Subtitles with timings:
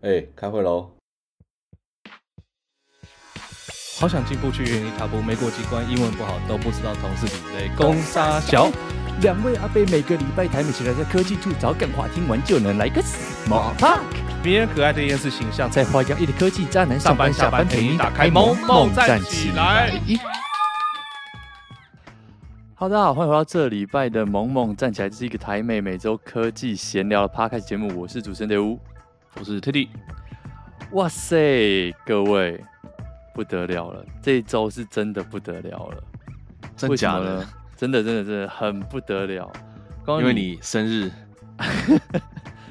[0.00, 0.92] 哎、欸，开会喽！
[3.98, 7.68] 好想进步去原地踏步，没过几关，英文不好都不知道同事比类。
[7.76, 8.70] 攻杀小
[9.22, 13.98] 两位阿贝每个礼拜台美起来在科技处找梗话，听完就能来个 small talk。
[14.44, 20.00] 迷人可爱的厌世形象，在花样一的科技渣男上班下班陪你打开萌萌站起来。
[22.76, 28.78] 好，大家好，欢迎回到这礼拜的萌萌站起来，这是一个台美每周科技闲聊的 podcast 节目，我是主持人德乌。
[29.34, 29.88] 我是 Teddy，
[30.92, 32.62] 哇塞，各位
[33.34, 36.02] 不得了了，这一周是真的不得了了，
[36.76, 37.46] 真假的？
[37.76, 39.52] 真的真的真的很不得了，
[40.06, 41.10] 因为你生日，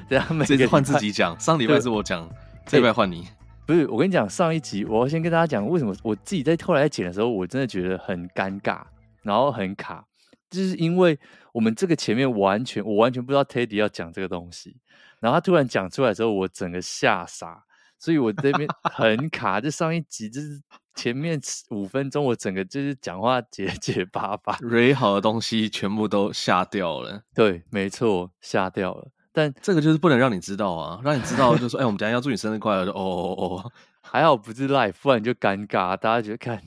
[0.08, 2.28] 对啊，每这次换自己讲，上礼拜是我讲，
[2.66, 3.26] 这礼拜换你，
[3.64, 8.82] 不是我跟你讲，上一集我要先跟大家讲，为什么我自己在后来在剪的时候，我真的觉得很尴尬，
[9.22, 10.04] 然后很卡，
[10.50, 11.18] 就是因为
[11.52, 14.76] 我们这个前面完全我完全不知道 Teddy 要讲这个东西。
[15.20, 17.64] 然后他突然讲出来之后，我整个吓傻，
[17.98, 19.60] 所以我这边 很卡。
[19.60, 20.60] 就上一集就是
[20.94, 27.22] 前面五分钟，我整个就是讲话结 结巴巴，蕊好的东西全部都吓掉了。
[27.34, 29.08] 对，没错，吓掉了。
[29.32, 32.86] 但这个就是不能让你知道啊，让你知道就说，哎，我们等下要祝你生日快乐。
[32.86, 36.60] 就哦哦哦， 还好不是 live，不然就尴尬，大家觉得看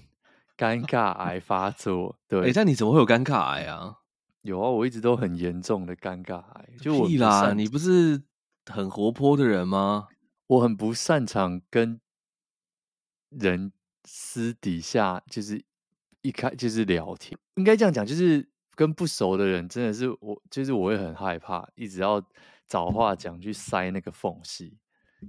[0.58, 2.18] 尴尬癌发作。
[2.30, 3.96] 对，哎，但你怎么会有尴尬癌啊？
[4.44, 6.70] 有啊，我一直都很严重的尴尬癌。
[6.80, 8.22] 就我屁啦，你不是。
[8.66, 10.08] 很活泼的人吗？
[10.48, 12.00] 我很不擅长跟
[13.30, 13.72] 人
[14.04, 15.64] 私底下就是
[16.22, 22.22] 一开就是聊天，应该这样讲，就是跟不熟的人，真的是我，就是我会很害怕，一直要
[22.68, 24.78] 找话讲去塞那个缝隙。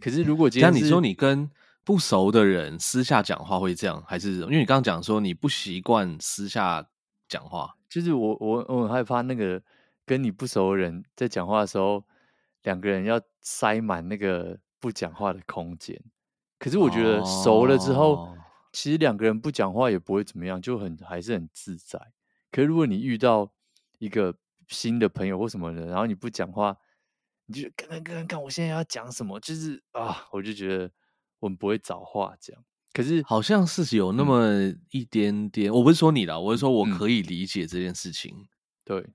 [0.00, 1.48] 可是如果今天，那你说你跟
[1.84, 6.84] 不熟的人私下讲话会这样，还是因为你刚刚讲说你不习惯私下
[7.28, 9.62] 讲话，就是我我我很害怕那个
[10.04, 12.04] 跟你不熟的人在讲话的时候。
[12.62, 16.00] 两个人要塞满那个不讲话的空间，
[16.58, 18.38] 可是我觉得熟了之后，哦、
[18.72, 21.98] 其实两个人不讲话也不会怎么样，就很还是很自在。
[22.50, 23.52] 可是如果你遇到
[23.98, 24.34] 一个
[24.68, 26.76] 新的朋友或什么人，然后你不讲话，
[27.46, 30.90] 你就看看看看我现在要讲什么，就是啊，我就觉得
[31.40, 32.56] 我们不会找话讲。
[32.92, 38.48] 可是好像是有那么一点点，嗯、我不是说你啦，我是说我可以理解这件事情，嗯、
[38.84, 39.06] 对。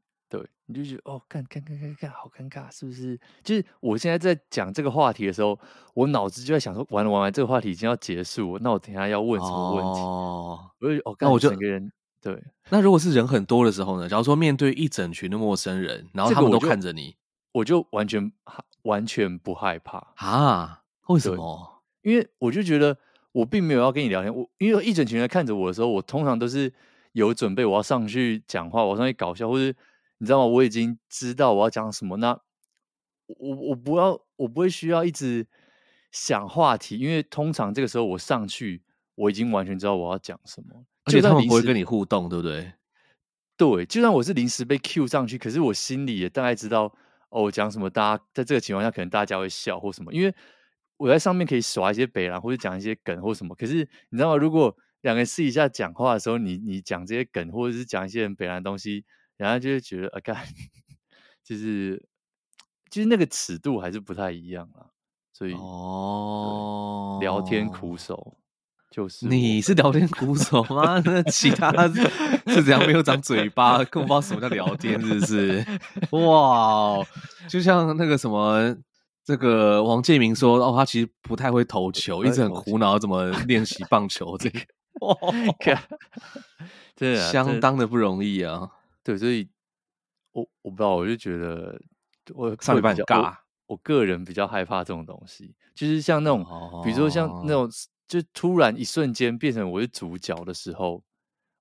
[0.67, 3.19] 对，你就觉得哦，看看看看看，好尴尬，是不是？
[3.43, 5.57] 就是我现在在讲这个话题的时候，
[5.93, 10.01] 我脑子就在想说，完了完了，这个话题已经要结束，那我等下要问什么问题？
[10.01, 11.91] 哦，我就哦，那我就整个人
[12.21, 12.43] 对。
[12.69, 14.09] 那如果是人很多的时候呢？
[14.09, 17.15] 假如说面对一整群的陌生人，然后他们都看着你，
[17.53, 18.31] 我就，我就完全
[18.83, 20.83] 完全不害怕啊？
[21.07, 21.81] 为什么？
[22.01, 22.97] 因为我就觉得
[23.31, 26.73] 我并没有要跟你聊天，我因为一整群人看着我的时候，我通常都是
[27.13, 29.77] 有准备，我要上去讲话，我要上去搞笑，或者。
[30.17, 30.45] 你知道吗？
[30.45, 32.17] 我已经知道我要讲什么。
[32.17, 32.39] 那
[33.27, 35.45] 我我不要，我不会需要一直
[36.11, 38.83] 想话题，因为通常这个时候我上去，
[39.15, 40.85] 我已经完全知道我要讲什么。
[41.03, 42.73] 而且他们不会跟你互动，对不对？
[43.57, 46.83] 对，就算我是临时被 cue 上去，可是我心里也大概知道
[47.29, 50.13] 哦，我讲什么，大家在这个情况下可能大家会笑或什么。
[50.13, 50.33] 因为
[50.97, 53.55] 我在上面可以耍一些北兰，或者讲一些梗或什么。
[53.55, 54.37] 可是你知道吗？
[54.37, 59.05] 如果两个人私底下讲话的时候，你你讲这些梗，或者是讲一些很北兰的东西。
[59.37, 60.35] 然后就会觉得啊，干，
[61.45, 62.03] 就是，
[62.89, 64.89] 就是那个尺度还是不太一样啊，
[65.31, 68.37] 所以哦，聊天苦手
[68.89, 70.99] 就是你是聊天苦手吗？
[71.05, 71.71] 那其他
[72.47, 75.65] 是怎样没有长嘴巴，更不知道什么叫聊天，是不是？
[76.11, 76.97] 哇，
[77.47, 78.75] 就像那个什么，
[79.23, 84.59] 这个王建民说哦，他其实不太会投球，一直很苦恼怎么练习棒球，这个
[85.05, 85.15] 哇，
[86.95, 88.71] 对啊，相当的不容易啊。
[89.07, 89.47] 对，所以
[90.33, 91.79] 我我不知道，我就觉得
[92.33, 93.37] 我上礼拜很尬我。
[93.67, 97.69] 我个人比较害怕这种东西，就是像那种，哦、比如说像那种，
[98.05, 101.01] 就突然一瞬间变成我是主角的时候，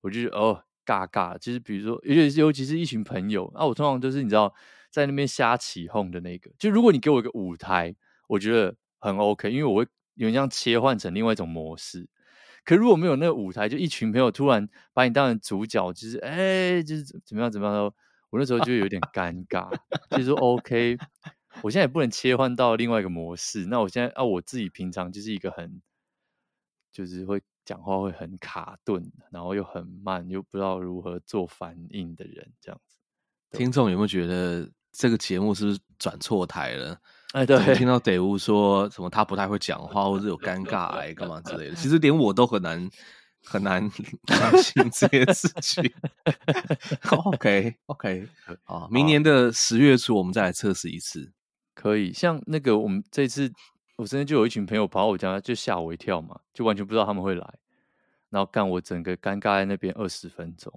[0.01, 1.37] 我就觉得哦尬尬。
[1.37, 4.53] 就是比如说，尤其是尤其是一群朋友啊，我通常就是你知道
[4.91, 6.51] 在那边瞎起哄的那个。
[6.59, 7.95] 就如果你给我一个舞台，
[8.27, 12.09] 我觉得很 OK，因为我会有点像切换成另外一种模式。
[12.67, 17.85] 可如果没有那个舞台，就一群朋友突然把你当成主角，就是哎、欸，就是怎么样怎么样，
[18.29, 19.73] 我那时候就有点尴尬。
[20.09, 20.97] 就是说 OK，
[21.61, 23.65] 我现在也不能切换到另外一个模式。
[23.67, 25.81] 那我现在啊，我自己平常就是一个很，
[26.91, 32.97] 就是会讲话会很卡顿，然后又很慢，又不知道如何做反应的人，这样子。
[33.57, 36.99] 听众有没有觉得这个节目是不是转错台了？
[37.33, 42.89] 哎，对，听到得物说什么他不太会讲话，或者有尴尬癌干嘛之类的，其实连我都很难
[43.43, 43.81] 很难
[44.27, 45.93] 相信这些事情。
[47.25, 48.27] OK OK，
[48.63, 51.31] 好，明年的十月初我们再来测试一次。
[51.75, 53.51] 可以，像那个我们这次
[53.97, 57.53] 我身边就有一群朋友跑到我家，就吓我一跳嘛，就完全不知道他们会来，
[58.29, 60.73] 然后干我整个尴尬在那边二十分钟，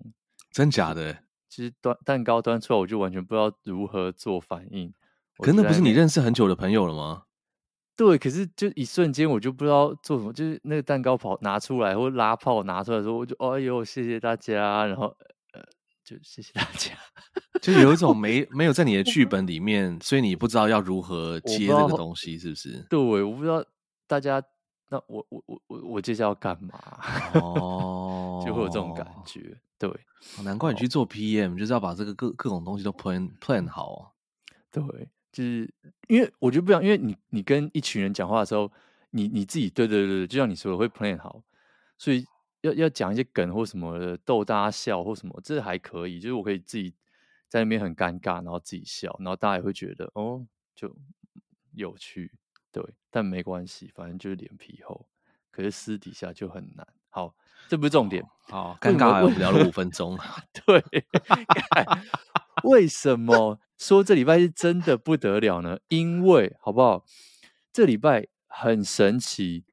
[0.50, 1.16] 真假的？
[1.48, 4.92] 其实端蛋糕端出来，我就完全不知道如何做反应。
[5.40, 7.24] 可是那不是你认识很久的朋友了吗？
[7.96, 15.14] 对，可是就一瞬间我就不知道做什么，就是那个蛋糕跑拿出来或拉炮拿出来的时候，我就哎呦谢谢大家，然后
[15.52, 15.60] 呃
[16.02, 16.92] 就谢谢大家，
[17.60, 22.86] 就有一种没没有在你的剧 本里面，所以你不知道要如何接这个东西，是不是？
[22.88, 23.62] 对，我不知道
[24.06, 24.42] 大家
[24.88, 26.80] 那我我我我我接下来要干嘛？
[27.34, 29.60] 哦， 就会有这种感觉。
[29.78, 29.90] 对，
[30.42, 34.00] 难怪你去做 PM，就是要把这个各各种东西都 plan plan 好啊。
[34.72, 34.82] 对。
[35.32, 35.72] 就是
[36.08, 38.70] 因为我觉得不一样，因为你你跟一群人讲话的时候，
[39.10, 41.42] 你你自己对对对，就像你说的会 plan 好，
[41.96, 42.26] 所以
[42.62, 46.18] 要要讲一些梗或什么的逗大家笑或什么，这还可以。
[46.18, 46.94] 就是我可以自己
[47.48, 50.44] 在那边很尴尬，然后自己笑，然后大家也会觉得哦，
[50.74, 50.94] 就
[51.72, 52.32] 有趣，
[52.72, 52.84] 对。
[53.10, 55.06] 但没关系，反正就是脸皮厚。
[55.50, 56.86] 可是私底下就很难。
[57.08, 57.34] 好，
[57.68, 58.24] 这不是重点。
[58.42, 60.16] 好，尴尬，我们聊了五分钟。
[60.64, 60.84] 对，
[62.62, 63.58] 为什么？
[63.80, 67.06] 说这礼拜是真的不得了呢，因为好不好？
[67.72, 69.64] 这礼拜很神奇，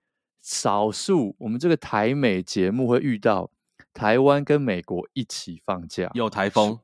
[0.42, 3.52] 少数我们这个台美节目会遇到
[3.94, 6.80] 台湾跟美国一起放假，有台风。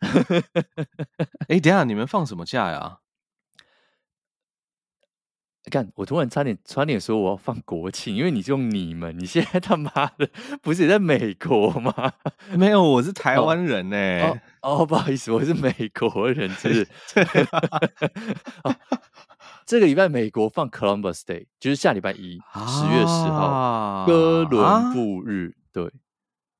[1.46, 2.98] 哎，等一下你们放什么假呀？
[5.70, 5.90] 干！
[5.94, 9.88] 我突然差点差点说我要放国庆，因为你用你们，你现在他妈
[10.18, 10.28] 的
[10.60, 12.12] 不是也在美国吗？
[12.56, 14.42] 没有，我是台湾人呢、欸。
[14.60, 17.20] 哦，哦，不好意思，我是美国人，是， 是。
[18.64, 18.74] 哦、
[19.64, 25.50] 这个礼拜美国放 Columbus Day，就是下礼拜一，十月十号，啊、哥伦布日。
[25.50, 25.92] 啊、对，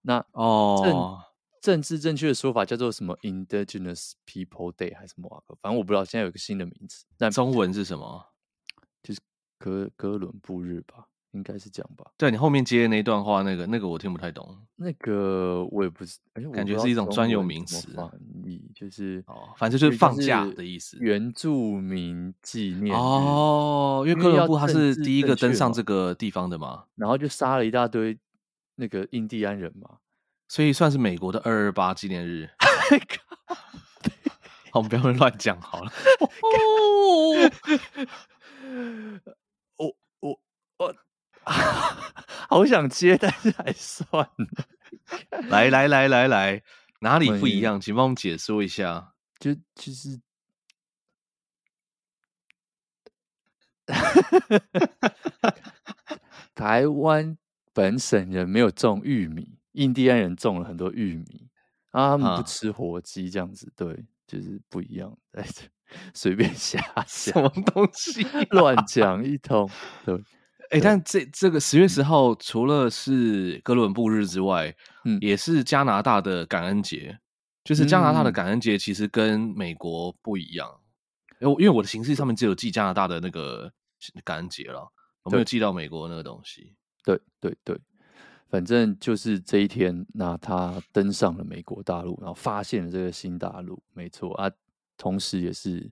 [0.03, 1.19] 那哦，
[1.61, 5.43] 政治正确的说法叫做什么？Indigenous People Day 还是什么？
[5.61, 7.05] 反正我不知道，现在有一个新的名字。
[7.19, 8.25] 那中文是什么？
[9.61, 12.11] 就是哥哥伦布日吧，应该是这样吧。
[12.17, 14.59] 对，你后面接的那一段话，那个那个我听不太懂。
[14.77, 17.95] 那个我也不是，哎，感觉是一种专有名词。
[18.43, 20.97] 你就是哦，反正就是放假的意思。
[21.01, 28.19] 原住民纪念哦，因为哥伦布他是第一个登上这个地方的嘛，然后就杀了一大堆
[28.77, 29.99] 那个印第安人嘛，
[30.49, 32.49] 所以算是美国的二二八纪念日。
[34.73, 35.93] 好，我们不要乱讲好了。
[42.49, 44.31] 好想接，但是还算了。
[45.49, 46.63] 来来来来来，
[47.01, 47.81] 哪里不一样？
[47.81, 49.15] 请帮我们解说一下。
[49.39, 50.21] 就其实，
[56.55, 57.37] 台湾
[57.73, 61.49] 本省人没有种玉米，印第安人种了很多玉米
[61.91, 65.17] 啊，他们不吃火鸡，这样子，对，就是不一样。
[65.33, 65.63] 在这。
[66.15, 69.69] 随便瞎想，什么东西 乱讲一通。
[70.05, 70.23] 对，
[70.71, 74.75] 哎、欸，但这这个十月十号除了是哥伦布日之外，
[75.05, 77.19] 嗯，也是加拿大的感恩节。
[77.63, 80.67] 就是加拿大的感恩节其实跟美国不一样，
[81.41, 83.71] 因为因为我的形式上面只有记加拿大的那个
[84.25, 84.91] 感恩节了，
[85.23, 86.75] 我没有记到美国那个东西。
[87.05, 87.79] 对对对，
[88.49, 94.51] 反正就是这一天，那他登上了美国大陆，然后发现了这个新大陆，没错啊。
[94.97, 95.91] 同时，也是，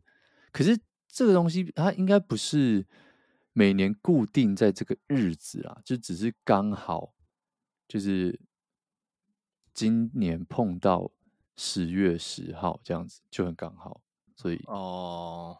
[0.50, 0.76] 可是
[1.06, 2.84] 这个东西它应该不是
[3.58, 7.12] 每年固定在这个日子啊，就只是刚好，
[7.88, 8.38] 就是
[9.74, 11.10] 今年碰到
[11.56, 14.00] 十月十号这样子就很刚好，
[14.36, 15.58] 所以哦，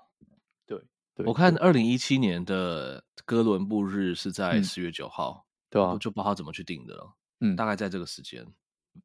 [0.64, 0.80] 对
[1.12, 8.46] 对，我看二零一七年的哥伦布日是在十月九号，嗯、对啊，我就不知道怎么去定的了，嗯，大概在这个时间，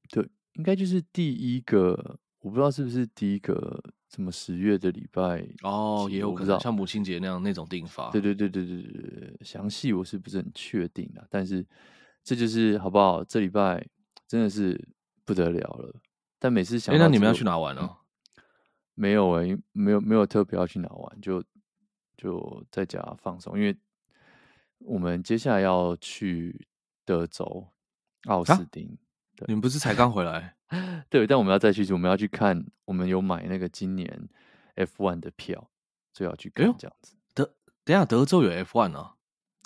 [0.10, 3.84] 对，应该就是第一个，我不知道是不是第一个。
[4.14, 8.12] 什么十月的礼拜哦，也有可能像母亲节那样那种定法。
[8.12, 11.26] 对对对对对对，详细我是不是很确定啊？
[11.32, 11.66] 但是
[12.24, 13.24] 这就是好不好？
[13.24, 13.84] 这礼拜
[14.28, 14.80] 真的是
[15.26, 16.00] 不得了了。
[16.38, 17.82] 但每次想，哎，那你们要去哪玩呢？
[17.82, 18.44] 嗯，
[18.94, 21.44] 没有哎，没有没有特别要去哪玩，就
[22.16, 23.58] 就在家放松。
[23.58, 23.76] 因为
[24.78, 26.68] 我们接下来要去
[27.04, 27.68] 德州
[28.26, 28.96] 奥斯汀。
[29.48, 30.56] 你们不是才刚回来？
[31.10, 34.30] 对，但我们要再去，我们要去看，我们有买那个今年
[34.76, 35.70] F1 的票，
[36.14, 37.16] 所以要去看这样子。
[37.34, 39.16] 德，等下德州有 F1 啊？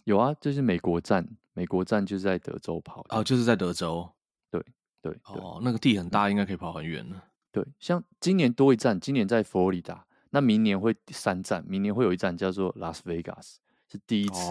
[0.06, 3.06] 有啊，就是美国站，美国站就是在德州跑。
[3.10, 4.10] 哦，就是在德州。
[4.50, 4.62] 对
[5.02, 7.22] 对，对哦，那个地很大，应该可以跑很远呢。
[7.52, 13.60] 对，像今年多一站，今年在佛罗里达，那明年会三站，明年会有一站叫做拉斯维加斯，
[13.90, 14.50] 是第一次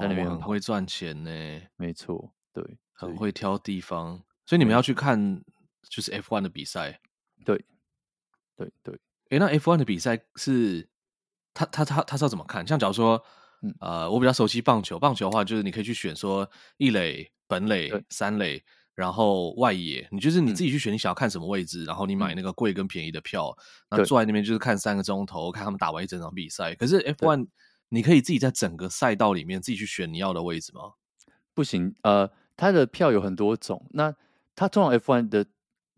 [0.00, 1.30] 在那边很会赚钱呢。
[1.76, 4.22] 没错，对，很会挑地方。
[4.52, 5.42] 所以你们要去看
[5.88, 7.00] 就是 F1 的比赛，
[7.42, 7.64] 对，
[8.54, 9.00] 对对。
[9.30, 10.86] 诶，那 F1 的比赛是，
[11.54, 12.66] 他他他他是要怎么看？
[12.66, 13.24] 像假如说
[13.62, 18.62] 嗯、呃，我比较熟悉棒球，棒球的话就是你可以去选说一垒、本垒、三垒，
[18.94, 23.56] 然后外野，你就是你自己去选你想要看什么位置，嗯、然后你买那个贵跟便宜的票，
[23.88, 26.74] 那、嗯、坐在那边就是看三个钟头，看他们打完一整场比赛。
[26.74, 27.46] 可是 F1
[27.88, 30.92] 你可以自己在整个赛道里面自己去选你要的位置吗？
[31.54, 34.14] 不行，呃，它的票有很多种，那
[34.54, 35.46] 它通常 F1 的。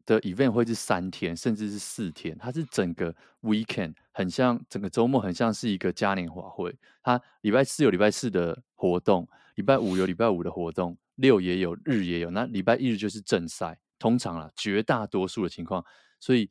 [0.07, 6.79] 的 event 会是三天，甚至是四天，它是整个 weekend，很像整个周末，很像是一个嘉年华会。
[7.03, 12.31] 它礼拜四有礼拜四的活动，礼拜五有礼拜五的活动，六也有，日也有。
[12.31, 15.83] 那礼拜一日就是正赛，通常啦，绝大多数的情况，
[16.21, 16.51] 所以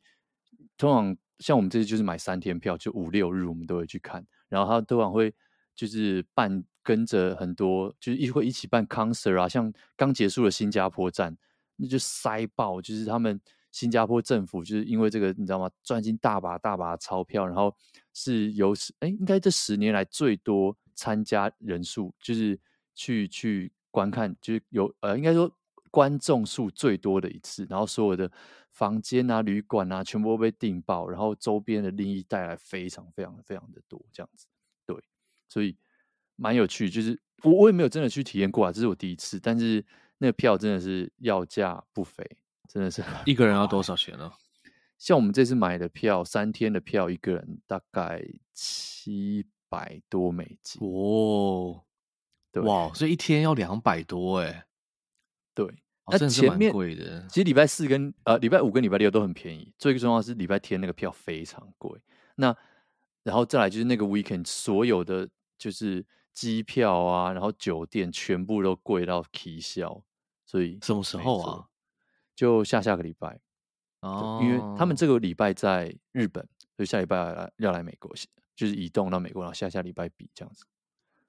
[0.76, 4.26] 通常像我们这次就是买三天票，就五六日我们都会去看。
[4.48, 5.32] 然后它通常会
[5.76, 11.36] 就是办跟着很多，就是一会一起办 concert 啊，像刚结束的新加坡站。
[11.76, 13.40] 那就塞爆，就是他们
[13.72, 15.68] 新加坡政府就是因为这个，你知道吗？
[15.82, 17.74] 赚进大把大把钞票，然后
[18.12, 22.56] 是有史哎，应该这十年来最多参加人数，就是
[22.94, 25.50] 去去观看，就是有呃，应该说
[25.90, 27.66] 观众数最多的一次。
[27.68, 28.30] 然后所有的
[28.70, 34.46] 房间啊、旅馆啊，全部都被订爆，然后周边的利益带来非常非常非常的多，这样子。
[34.86, 34.96] 对，
[35.48, 35.76] 所以
[36.36, 36.88] 蛮有趣。
[36.88, 39.84] 就是我我也没有真的去体验过啊，这是我第一次，但是。
[40.18, 42.24] 那个票真的是要价不菲，
[42.68, 44.32] 真的是一个人要多少钱呢？
[44.96, 51.82] 像我们这次买的票，三天的票，一个人大概七百多美金哦。
[52.52, 54.66] 对哇，所以一天要两百多哎。
[55.52, 55.66] 对，
[56.06, 57.26] 那、哦、前面贵的。
[57.28, 62.00] 其实礼拜四跟呃礼拜五跟礼拜六都很便宜，最重要的是礼拜天那个票非常贵。
[62.36, 62.56] 那
[63.24, 65.28] 然后再来就是那个 weekend 所有的
[65.58, 70.02] 就是机票啊，然后酒店全部都贵到啼笑。
[70.44, 71.64] 所以什么时候啊？
[72.36, 73.40] 就下下个礼拜
[74.00, 78.12] 哦，因为他们这个礼拜在日本，所以下礼拜要来，要来美国，
[78.54, 80.66] 就是移动到美国，然后下下礼拜比这样子。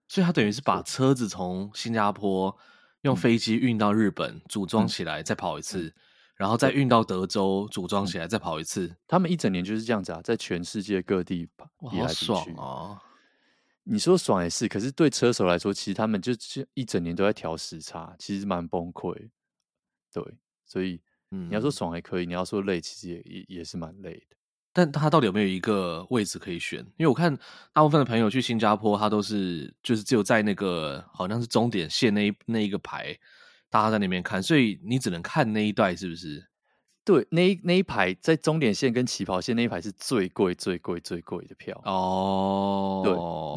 [0.07, 2.55] 所以他等于是把车子从新加坡
[3.01, 5.93] 用飞机运到日本，组装起来再跑一次，嗯、
[6.35, 8.88] 然后再运到德州组装起来再跑一次。
[8.88, 13.01] 嗯、他们一整年就是这样子啊，在全世界各地跑，好爽啊！
[13.88, 16.34] 你说爽也是，可是对车手来说，其实他们就
[16.74, 19.13] 一整年都在调时差，其实蛮崩溃。
[20.12, 20.24] 对，
[20.65, 21.00] 所以
[21.30, 24.36] 你要说爽还可以，你要说累，其实也也也是蛮累的。
[24.74, 26.80] 但他到底有没有一个位置可以选？
[26.98, 27.38] 因为我看
[27.72, 33.18] 大部分的朋友去新加坡，他都是就是只有在那个好像是终点线那一那一个牌，
[33.70, 36.46] 大家在那边看，所以你只能看那一段，是不是？
[37.05, 43.01] 对，那一那一排在终点线跟起跑线那一排是最贵、最贵、最贵的票哦。
[43.05, 43.13] 对，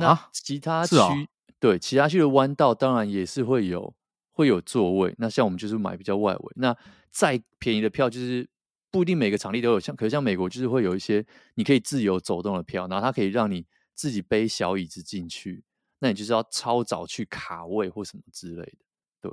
[0.07, 1.11] 那其他区、哦、
[1.59, 3.95] 对其他区的弯道当然也是会有
[4.33, 5.15] 会有座位。
[5.17, 6.53] 那像我们就是买比较外围。
[6.57, 6.77] 那
[7.11, 8.47] 再便宜的票就是
[8.91, 11.25] 不一定每个场地都有，像可是像美国就是会有一些
[11.55, 13.65] 你可以自由走动的票，然后它可以让你
[13.95, 15.65] 自己背小椅子进去。
[16.01, 18.79] 那你就是要超早去卡位或什么之类的。
[19.23, 19.33] 对，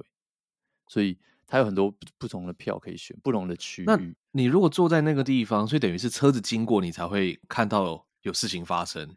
[0.87, 1.17] 所以。
[1.47, 3.85] 它有很多不同的票可以选，不同的区域。
[3.85, 3.95] 那
[4.31, 9.15] 你如果坐在那个地方，所以等于是车子经过，你才会看到有事情发生。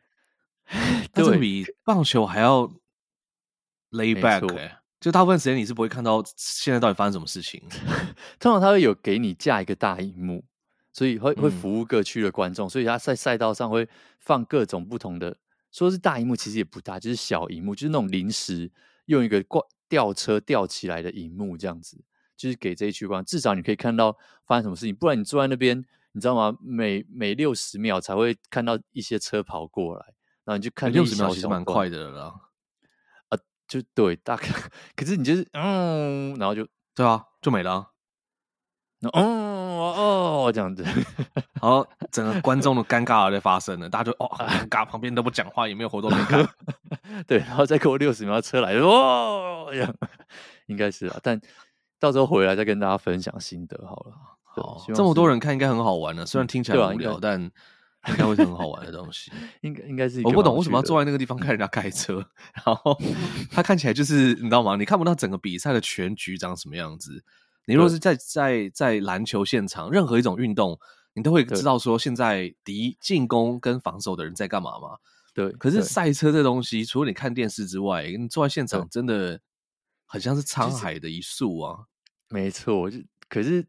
[1.14, 2.70] 对，这比棒球还要
[3.92, 4.76] lay back，欸。
[5.00, 7.62] 就大部分时间你是不会看到现在到底发生什么事情。
[8.38, 10.44] 通常他会有给你架一个大荧幕，
[10.92, 13.88] 所以会会服务各区的观众，嗯、所以他在赛道上会
[14.20, 15.34] 放各种不同的。
[15.72, 18.70] 说是大荧幕，其实也不大，就是小荧幕，就是那种临时
[19.06, 22.04] 用一个挂吊车吊起来的荧幕这样子。
[22.36, 24.16] 就是给这一区观，至少你可以看到
[24.46, 26.56] 发生什么事情，不然你坐在那边，你知道吗？
[26.62, 30.14] 每每六十秒才会看到一些车跑过来，
[30.44, 32.32] 然后你就看六十秒其实蛮快的了，
[33.30, 34.46] 啊，就对，大概，
[34.94, 36.64] 可是你就是嗯，然后就
[36.94, 37.90] 对啊，就没了，
[39.78, 40.82] 哦哦这样子，
[41.60, 46.48] 然后整个观众的尴尬就发生了，大家就哦 尴尬，旁边都不讲话，也没有活动没看，
[47.26, 49.94] 对，然后再过六十秒车来，哦，这样
[50.66, 51.40] 应该是啊，但。
[52.00, 54.12] 到时候回来再跟大家分享心得好了。
[54.44, 59.32] 好，这么多人看应该很好玩了，虽然听起来无聊，但应该会是很好玩的东西。
[59.62, 62.24] 应该应该是我不懂为什么要坐在那个地方看人家开车，
[62.64, 62.96] 然后
[63.50, 64.76] 他看起来就是你知道吗？
[64.76, 67.24] 你看不到整个比赛的全局长什么样子。
[67.68, 70.76] 你若是在在在篮球现场，任何一种运动，
[71.14, 74.96] 你都会知道说现在敌进攻跟防守的人在干嘛嘛。
[75.32, 75.52] 对。
[75.52, 79.38] 可是赛车这东西，除了你看电视之外，你坐在现场真的。
[80.10, 81.84] 很像是沧海的一粟啊，
[82.30, 82.96] 没错，就
[83.28, 83.62] 可是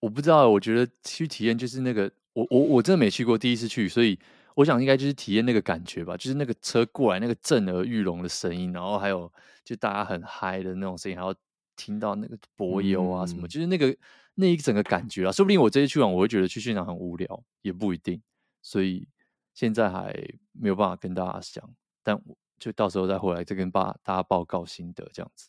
[0.00, 4.18] 我不知道，我觉得去体验就是那个，我我我真的没去过，第一次去，所以
[4.54, 9.30] 我想应该就是体验那个感觉吧，就是那个车过来那个震耳欲聋的声音，然后还有
[9.62, 11.34] 就大家很嗨的那种声音，还要
[11.76, 13.96] 听到那个柏油啊什么，嗯、就是那个
[14.34, 18.20] 那一整个感觉啊，说不定我这次去完我会觉得去现场很无聊，也不一定，
[18.62, 19.06] 所以
[19.52, 20.14] 现在还
[20.52, 21.70] 没有办法跟大家讲，
[22.02, 22.20] 但
[22.58, 25.48] 就到时候再回来再跟大大家报告心得这样子。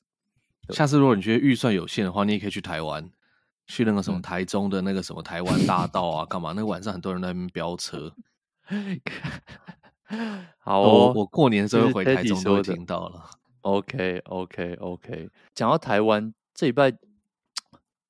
[0.70, 3.10] 下次如果你觉得预算有限的话，你也可以去台湾，
[3.68, 6.54] 去那个什么台中的那个什么台湾大道啊，干嘛？
[6.54, 8.12] 那个晚上很多人在那边飙车。
[10.58, 13.30] 好、哦，我我过年的时候回台中都会听到了。
[13.66, 16.96] OK OK OK，讲到台湾这礼拜，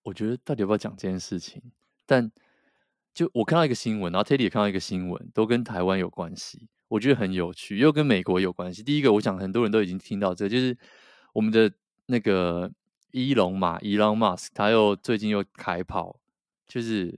[0.04, 1.62] 我觉得到底要不要讲这件事情？
[2.06, 2.30] 但
[3.14, 8.84] 就我看到一个新闻，然后 Teddy 也看到一个新闻，都跟台湾有关系，我觉得很有趣，又跟美国有关系。
[8.84, 10.78] 第一个，我想很多人都已经听到这，就是
[11.32, 11.72] 我们的
[12.08, 12.70] 那个
[13.12, 16.20] 伊隆马伊隆马斯，他又最近又开跑，
[16.68, 17.18] 就是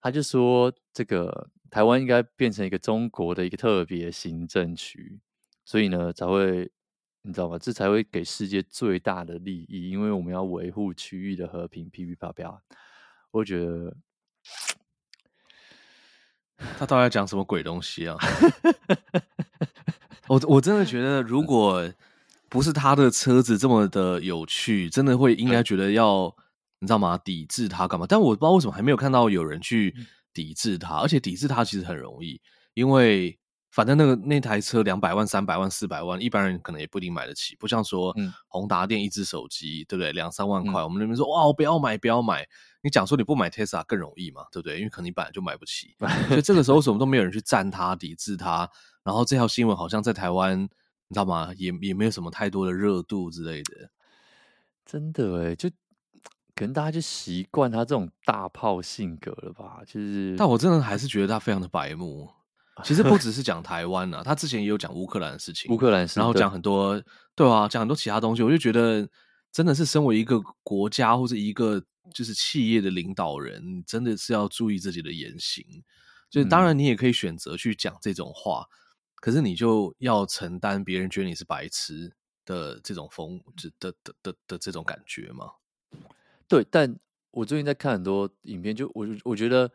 [0.00, 5.18] 他就说这个台湾应该变成一个中国的一个特别行政区，
[5.64, 6.70] 所以呢才会。
[7.24, 7.56] 你知道吗？
[7.56, 11.88] 这才会给世界最大的利益，因为我们要维护区域的和平。
[11.88, 12.60] 噼噼啪啪，
[13.30, 13.94] 我觉得
[16.76, 18.16] 他到底在讲什么鬼东西啊？
[20.26, 21.88] 我我真的觉得，如果
[22.48, 26.34] 不是他的车子这么的有趣，真的会应该觉得要
[26.80, 27.16] 你知道吗？
[27.16, 28.04] 抵制他干嘛？
[28.08, 29.94] 但我不知道为什么还没有看到有人去
[30.34, 32.40] 抵制他，而且抵制他其实很容易，
[32.74, 33.38] 因为。
[33.72, 37.56] 反正那个那台车两百万、三百万、四百万，一般人可能也不一定买得起。
[37.56, 38.14] 不像说，
[38.46, 40.12] 宏达电一只手机，对不对？
[40.12, 42.46] 两三万块，嗯、我们那边说哇，我不要买，不要买。
[42.82, 44.76] 你讲说你不买 Tesla 更容易嘛，对不对？
[44.76, 45.96] 因为可能你本来就买不起。
[46.28, 48.68] 所以这个时候什么都没有人去赞他、抵制他。
[49.02, 51.50] 然后这条新闻好像在台湾，你知道吗？
[51.56, 53.90] 也也没有什么太多的热度之类的。
[54.84, 55.70] 真的哎，就
[56.54, 59.80] 可能大家就习惯他这种大炮性格了吧？
[59.86, 62.28] 就是，但我真的还是觉得他非常的白目。
[62.82, 67.00] 其实不只是讲台湾呐、啊，他之前也有讲乌克兰的事情，乌克兰事，然后讲很多，
[67.34, 69.06] 对，啊，讲很多其他东西，我就觉得
[69.52, 75.62] 真的是身为一个国家或者一个就是企业的领导人，真的是要注意自己的言行。
[76.30, 78.74] 就是当然你也可以选择去讲这种话，嗯、
[79.16, 82.10] 可是你就要承担别人觉得你是白痴
[82.46, 85.50] 的这种风，的的的的的这种感觉嘛。
[86.48, 86.98] 对，但
[87.32, 89.70] 我最近在看很多影片，就我我觉得。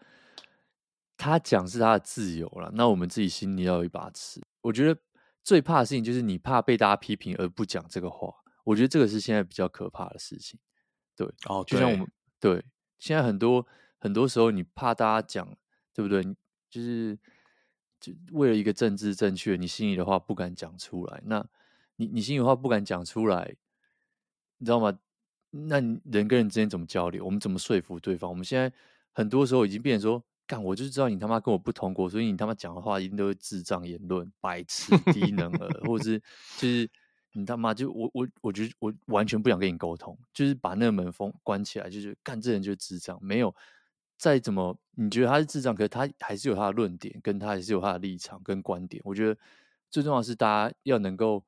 [1.17, 4.39] 他讲是他的自由了，那我们自己心里要有一把尺。
[4.61, 5.01] 我觉得
[5.43, 8.31] 最怕的事情就是你怕被大家批评而不讲这个话。
[8.63, 10.59] 我觉得这个是现在比较可怕的事情。
[11.15, 12.07] 对，哦，就像我们
[12.39, 12.65] 对，对
[12.99, 13.65] 现在很多
[13.97, 15.57] 很多时候你怕大家讲，
[15.91, 16.23] 对不对？
[16.69, 17.17] 就是
[17.99, 21.21] 就为了一个政治正确，你心里的话不敢讲出来。
[21.25, 21.43] 那
[21.95, 23.55] 你你心里的话不敢讲出来，
[24.57, 24.99] 你知道吗？
[25.49, 27.25] 那你人跟人之间怎么交流？
[27.25, 28.29] 我们怎么说服对方？
[28.29, 28.71] 我们现在
[29.13, 30.23] 很多时候已经变成说。
[30.47, 36.19] 干，我就知道你他妈跟我不同国，所以你他妈讲的话一定都是智障言论、白痴、低能儿，或者是
[36.57, 36.89] 就是
[37.33, 43.53] 你他妈就我我我觉得我完全不想跟你沟通，就是把那个门封关起来，就是干这人就是智障，没有
[44.17, 49.01] 再怎么你觉得他是智障，可是他还是有他的论点，跟他还是有他的立场跟观点。
[49.05, 49.37] 我觉得
[49.89, 51.43] 最重要是大家要能够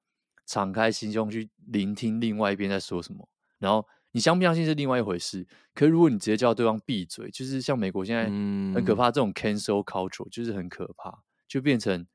[0.45, 3.87] 敞开心胸去聆听另外一边在说什么，然后。
[4.11, 12.07] 你相不相信是另外一回事，可是如果你直接叫对方闭嘴，就是像美国现在很可怕这种 cancel culture，就是很可怕，就变成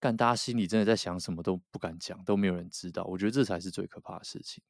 [0.00, 3.04] 干大家心里真的在想什么都不敢讲，都没有人知道。
[3.04, 4.62] 我觉得这才是最可怕的事情。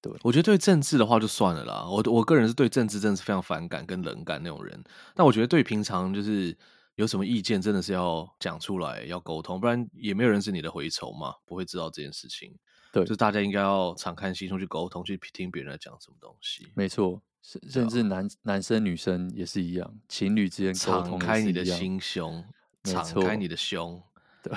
[0.00, 4.82] 对，我觉得对政治的话就算了啦，我我个人是对政治真的是非常反感跟冷感那种人。
[5.14, 6.56] 但我觉得对平常就是
[6.96, 12.56] 有什么意见，真的是要讲出来，要沟通，不然也没有人是你的蛔虫嘛，不会知道这件事情。
[12.92, 16.68] 对，就大家应该要敞开心胸去沟通，去听别人在讲什么东西。
[16.74, 22.44] 没错，甚甚至男男生女生也是一样，情侣之间沟通，敞开你的心胸，
[22.84, 24.02] 敞开你的胸，
[24.42, 24.52] 对，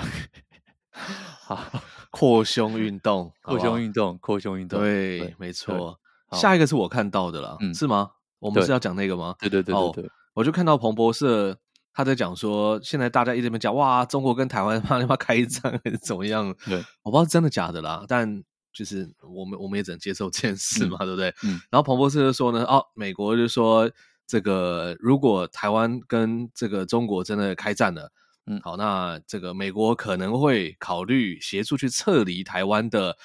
[0.90, 5.98] 好，扩胸运动，扩胸运动，扩胸运动，对，没错。
[6.32, 8.12] 下一个是我看到的了，是吗？
[8.38, 9.36] 我们是要讲那个吗？
[9.38, 11.58] 对对对对对，我就看到彭博社。
[11.94, 16.54] 他在讲说，现在大家一直在讲哇，中国跟台湾怕 他妈开战还是怎么样？
[16.64, 21.34] 对，我不知道是真的假的啦，但就是我们我们也只能接受这件事嘛，嗯、对不对？
[21.44, 21.60] 嗯。
[21.70, 23.90] 然后彭博士就说呢，哦，美国就说
[24.26, 28.10] 这个如果台湾跟这个中国真的开战了，
[28.46, 33.18] 嗯，好，那这个美国可能会考虑协助去撤离台湾的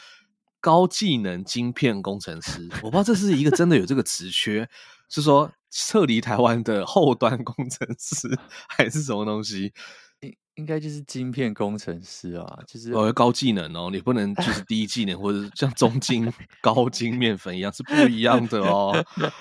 [0.59, 2.67] 高技能晶片工程师。
[2.83, 4.69] 我不知道这是一个真的有这个职缺，
[5.07, 5.49] 是说。
[5.69, 8.37] 撤离台湾的后端工程师
[8.69, 9.73] 还是什么东西？
[10.21, 18.91] 应应该就是晶片工程师啊，就是哦高技能哦，你不能就 是低技能或者像中筋高筋面粉一样是不一样的哦。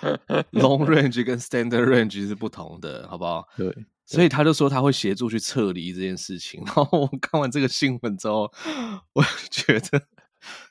[0.52, 3.48] Long range 跟 standard range 是不同的，好不好？
[3.56, 6.62] 对，所以他就说他会协助去撤离这件事情。
[6.66, 8.52] 然后我看完这个新闻之后，
[9.14, 10.02] 我觉得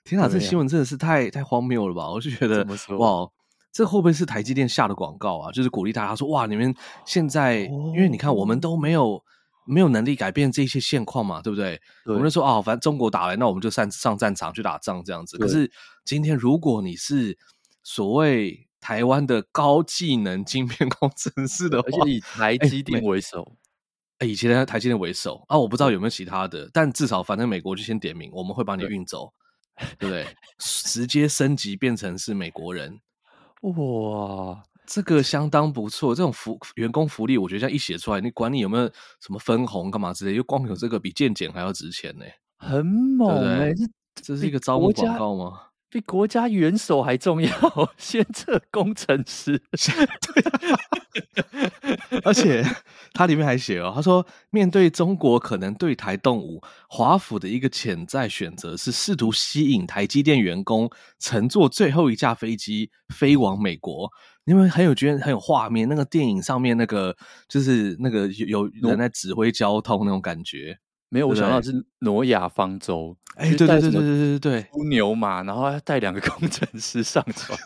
[0.03, 2.11] 天哪，这新闻真的是太太荒谬了吧？
[2.11, 2.63] 我就觉得
[2.99, 3.27] 哇。
[3.75, 5.51] 这会不会是台积电下的广告啊？
[5.51, 6.73] 就是鼓励大家说：“哇，你们
[7.05, 9.21] 现在，因为你看，我们都没有
[9.65, 11.77] 没有能力改变这些现况嘛，对不对？
[12.05, 15.37] 对我们就说哦，反正中国打来，那我们就上上战场去打仗这样子。
[15.37, 15.69] 可是
[16.05, 17.37] 今天如果你是
[17.83, 23.57] 所谓台湾的高技能晶片工程 师的话，而且以台积电为首，
[24.19, 29.33] 哎，以前的台积电为首啊，我不知道有没有其他的，但至少反正美国就先点名，我们会把你运走，
[29.99, 30.25] 对不对？
[30.57, 33.01] 直接升级变成是美国人，
[33.71, 34.63] 哇！
[34.87, 38.85] 这个相当不错，这种福员工福利，我觉得这样一写出来，你管你有没有
[39.19, 42.25] 什么分红干嘛之类，又光有这个比健检还要值钱呢，
[42.59, 43.73] 很猛哎！
[43.73, 45.59] 这这是一个招募广告吗？
[45.89, 47.49] 比国家元首还重要，
[47.97, 49.59] 先测工程师。
[52.11, 52.63] 对， 而且
[53.15, 64.11] 他里面还写哦，他说面对中国可能对台动武，华府的一个潜在选择是试图吸引台积电员工乘坐最后一架飞机飞往美国。
[64.43, 67.15] 因为很有觉得很有画面，那个电影上面那个
[67.47, 70.77] 就是那个有有人在指挥交通那种感觉。
[71.15, 73.15] 没有，我想到是挪亚方舟。
[73.37, 77.57] 哎，对对对对对对对，乌牛马，然后要带两个工程师上船。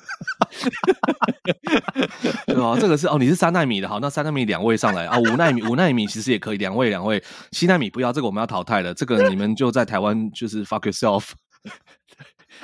[2.46, 2.78] 对啊？
[2.80, 11.32] 这个是哦，你是三纳米的，好，那三纳米两位上来啊，五纳米五纳米其实也可以，两位两位，七纳米不要，这个我们要淘汰了，这个你们就在台湾就是 fuck yourself。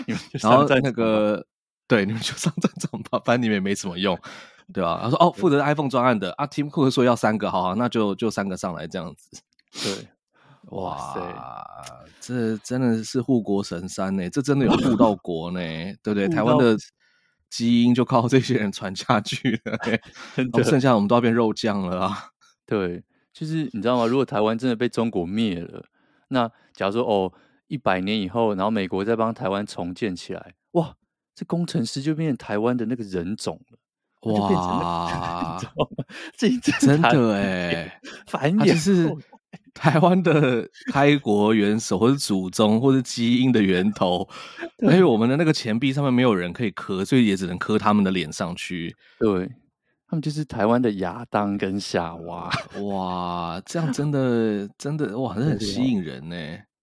[0.42, 1.46] 然后在那个。
[1.88, 4.18] 对，你们就上战场吧，反正你们也没什么用，
[4.74, 5.02] 对吧？
[5.04, 9.40] 他说：“哦，负责 iPhone 专案的啊，Tim Cook 说要三个，好好，那就就三个上来这样子。”
[9.84, 10.08] 对，
[10.72, 15.60] 哇塞，这真的是护国神山呢，这真的有护到 国呢，
[16.02, 16.28] 对不对？
[16.28, 16.76] 台湾的
[17.50, 19.78] 基因就靠这些人传下去了，
[20.36, 22.30] 然后剩下我们都要变肉酱了啊！
[22.66, 24.06] 对，就是你知道吗？
[24.06, 25.86] 如果台湾真的被中国灭了，
[26.30, 27.32] 那假如说哦，
[27.68, 30.96] 一百年以后，然后美国再帮台湾重建起来，哇！
[31.36, 35.60] 这工程师就变成台湾的那个人种了，哇！
[36.38, 36.50] 这
[36.80, 39.14] 真的哎，繁衍是
[39.76, 44.28] 台湾的开国元首，或者祖宗，或者基因的源头。
[44.82, 48.96] 因为我们的那个钱币上面没有人可以磕，所以也只能磕他们的脸上去。
[49.20, 49.48] 对，
[50.08, 52.50] 他们就是台湾的亚当跟夏娃。
[52.82, 56.36] 哇，这样真的真的哇，很吸引人呢。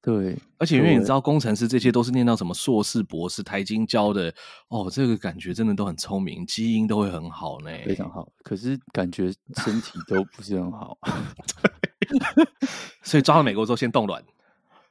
[0.04, 4.34] 对，而且因为你知道，工程师这些都是念到什么硕士、博士、台清交的
[4.68, 8.28] 哦，这个感觉真的都很聪明，基因都会很好呢，非常好。
[8.42, 9.32] 可是感觉
[9.64, 10.98] 身体都不是很好，
[11.70, 11.81] 对
[13.02, 14.22] 所以抓到美国之后先冻卵，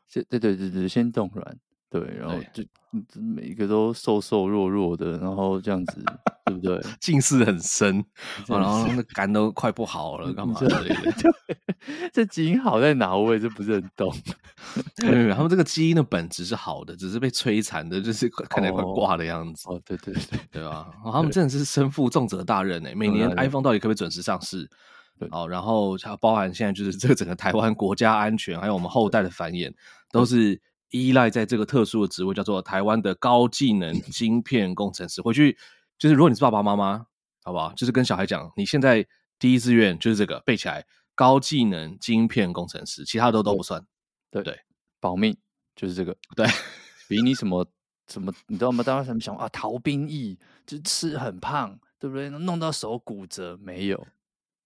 [0.08, 1.58] 先对对对对，先冻卵。
[1.90, 2.64] 对，然后就
[3.20, 6.02] 每一个都瘦瘦弱弱的，然后这样子，
[6.46, 6.82] 对不对？
[7.02, 8.02] 近视很深，
[8.48, 11.14] 然后那肝都快不好了， 干嘛之类的？
[12.14, 13.14] 这基因好在哪？
[13.14, 14.10] 我也是不是很懂。
[15.36, 19.68] 他们这个基因的本质是好的，只是被摧残的，就是看起来快挂的样子。
[19.68, 20.88] 哦，对对对，对吧？
[21.12, 22.96] 他们真的是身负重责大任诶。
[22.96, 24.70] 每年 iPhone 到底可不可以准时上市？
[25.30, 29.74] 好，然后它包含现在就是这个整个台湾国家安全，还有我们后代的繁衍，
[30.12, 30.62] 都是。
[30.92, 35.22] 依赖在这个特殊的职位，叫做台湾的高技能 晶片工程师。
[35.22, 35.58] 回去
[35.98, 37.06] 就是，如果你是爸爸妈妈，
[37.44, 37.72] 好不好？
[37.76, 39.08] 就是跟小孩讲，你现在
[39.40, 43.82] 第一志愿就是这个，背起来，高技能晶片工程师，其他的都不算。
[44.30, 44.60] 对对，
[45.00, 45.38] 保命
[45.78, 46.14] 就是这个。
[46.36, 46.46] 对，
[47.08, 47.66] 比你什么
[48.10, 48.84] 什么，你知道吗？
[48.84, 49.48] 大家什么想啊？
[49.48, 52.30] 逃兵役就吃很胖，对不对？
[52.30, 54.08] 弄到手骨折没有？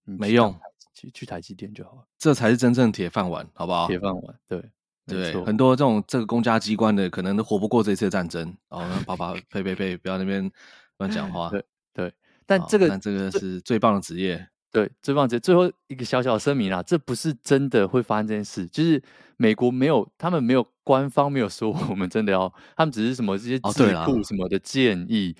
[0.06, 0.58] 没用，
[0.94, 2.06] 去去台积电就好了。
[2.18, 3.86] 这才是真正铁饭碗，好不好？
[3.86, 4.62] 铁饭碗，对。
[5.08, 8.52] 对，很多这种这个公家机关的，可能都活不过这次战争。
[8.70, 10.50] 哦，爸爸，呸呸呸，不要那边
[10.98, 11.48] 乱讲话。
[11.48, 11.64] 对
[11.94, 12.12] 对，
[12.44, 14.48] 但这个，但这个是最棒的职业。
[14.72, 15.38] 对，最棒的职业。
[15.38, 19.00] 最后一个小小的声明啦，这不是真的会发生这件事，就是
[19.36, 25.36] 美国没有，他们没有官方没有说我们真的要，他们只是什么这些智库什么的建议，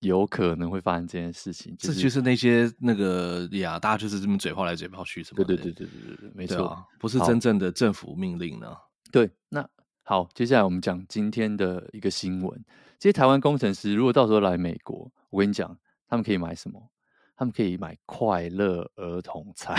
[0.00, 1.74] 有可能会发生这件事情。
[1.78, 5.44] 这就是那些那个呀，大家就是这么嘴炮来嘴炮去什么？
[5.44, 8.76] 对对对对对对，没错，不是真正的政府命令呢。
[9.12, 9.68] 对，那
[10.02, 12.64] 好，接下来我们讲今天的一个新闻。
[12.98, 16.90] 这些台湾工程师如果到时候来美国，我跟你讲，他们可以买什么？
[17.36, 19.74] 他们可以买快乐儿童餐。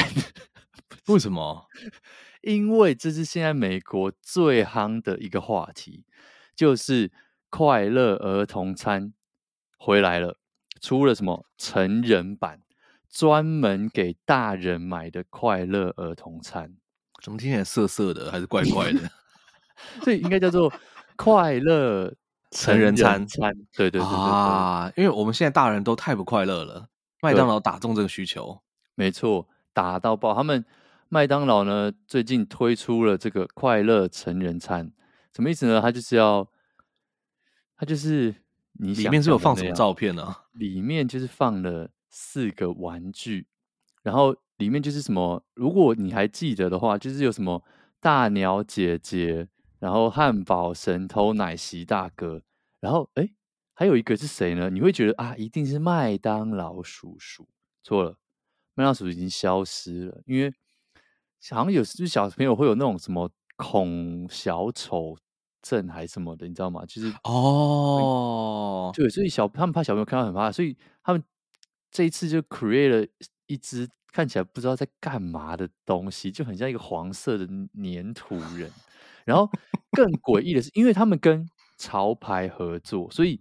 [1.08, 1.68] 为什么？
[2.42, 6.04] 因为这是现在美国最夯的一个话题，
[6.56, 7.12] 就是
[7.50, 9.14] 快乐儿童餐
[9.84, 10.38] 回来了，
[10.80, 12.62] 出了什么成人版，
[13.10, 16.76] 专门给大人买的快乐儿童餐。
[17.24, 19.00] 怎么听起来涩涩的，还是怪怪的？
[20.04, 20.72] 所以应该叫做
[21.16, 22.14] 快乐
[22.52, 23.26] 成人餐。
[23.26, 24.92] 餐，对对对对啊！
[24.96, 26.88] 因为我们现在大人都太不快乐了，
[27.20, 28.62] 麦当劳打中这个需求，
[28.94, 30.36] 没错，打到爆。
[30.36, 30.64] 他们
[31.10, 34.92] 麦当劳呢，最近推出了这个快乐成人餐，
[35.36, 35.82] 什么意思呢？
[35.82, 36.48] 它就是要，
[37.78, 38.36] 它就是
[38.74, 40.36] 你里面是有放什么照片呢？
[40.54, 43.48] 里面就是放了四个玩具，
[44.04, 44.36] 然后。
[44.58, 47.64] 里面就是什么，如果你还记得的话，就是有什么
[48.00, 49.48] 大鸟姐姐，
[49.80, 52.44] 然后汉堡神偷奶昔大哥，
[52.80, 53.28] 然后哎，
[53.74, 54.70] 还有一个是谁呢？
[54.70, 57.50] 你会觉得啊，一定是麦当劳叔叔。
[57.82, 58.20] 错了，
[58.76, 60.54] 麦当劳叔叔已经消失了，因为
[61.50, 65.18] 好像有就是小朋友会有那种什么恐小丑
[65.62, 66.84] 症还什么的，你知道吗？
[66.86, 71.24] 就是哦，对，所以小他们怕小朋友看到很怕，所以他们
[71.92, 73.08] 这一次就 create 了
[73.48, 78.72] 一只看起来不知道在干嘛的东西，就很像一个黄色的粘土人。
[79.24, 79.48] 然后
[79.92, 81.48] 更诡异的是，因为他们跟
[81.78, 83.40] 潮牌合作，所以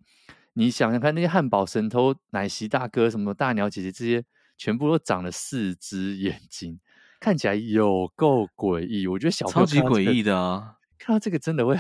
[0.53, 4.23] 你想想看，那些汉堡神偷、奶昔大哥、什么大鸟姐姐这些，
[4.59, 6.79] 全部都长了四只眼睛，
[7.19, 9.07] 看起来有够诡异。
[9.07, 11.79] 我觉得小超级诡异的啊，看到这个真的会。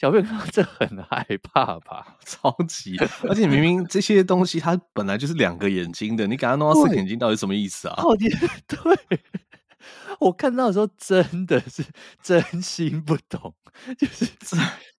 [0.00, 2.16] 小朋友看到这很害怕吧？
[2.24, 2.96] 超级，
[3.28, 7.94] 而且明明这些东西它本来就是两个眼睛的，你给它弄到四个眼睛，到底什么意思啊？
[7.96, 8.28] 到底
[8.66, 9.20] 对，
[10.20, 11.84] 我看到的时候真的是
[12.22, 13.54] 真心不懂，
[13.98, 14.26] 就是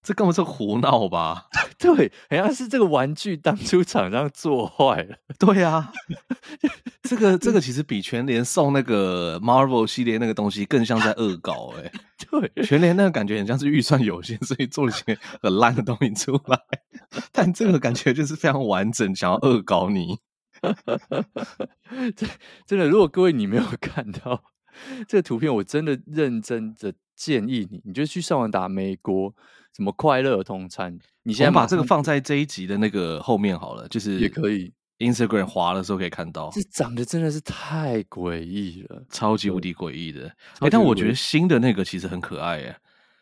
[0.01, 1.45] 这这根本是胡闹吧？
[1.77, 5.15] 对，好像是这个玩具当初厂商做坏了。
[5.38, 5.91] 对啊，
[7.03, 11.91] 这个这个其实比全联送那个 Marvel 系列那个东西更像在恶搞哎、欸。
[12.29, 16.59] 对，全联那个感觉很像是预算有限，所以做了一些很烂的东西出来。
[17.31, 20.17] 但这个感觉就是非常完整，想要恶搞你。
[22.15, 22.27] 真
[22.65, 24.43] 真的，如果各位你没有看到
[25.07, 29.33] 这个图片，我真的认真的建议你，你就去上网打美国
[29.75, 30.97] 什么快乐儿童餐。
[31.23, 34.73] 你先把这个放在这一集的那个后面好了，就是也可以。
[34.99, 40.27] Instagram 滑的时候可以看到，这长得真的是太诡异了，超级无敌诡异的。
[40.55, 42.75] 哎、欸，但我觉得新的那个其实很可爱耶。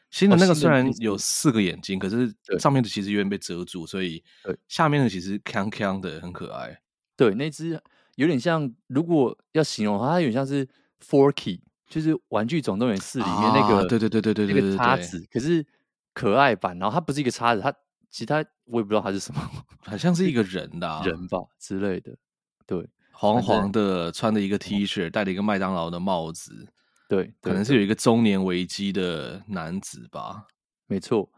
[0.10, 4.24] 新的那个虽然有四个眼睛，哦、可是上面的其实有点被遮住，所以
[4.67, 6.76] 下面的其实锵锵的很可爱。
[7.15, 7.80] 对，那只
[8.15, 10.67] 有点像，如果要形容的话，它有点像是
[11.06, 15.66] Forky，就是《玩具总动员四》里面那个，对对对对对对，那个叉子，可是
[16.14, 16.78] 可爱版。
[16.80, 17.74] 然后它不是一个叉子，它。
[18.10, 19.52] 其他我也不知道它是什么，
[19.84, 22.18] 好像是一个人的、 啊、人吧之类的。
[22.66, 26.72] 对，黄黄的，穿着一个 T 恤，戴了一个麦当劳的帽子。
[27.10, 30.48] 对，可能是有一个中年危机的男子吧。
[30.88, 31.30] 没错。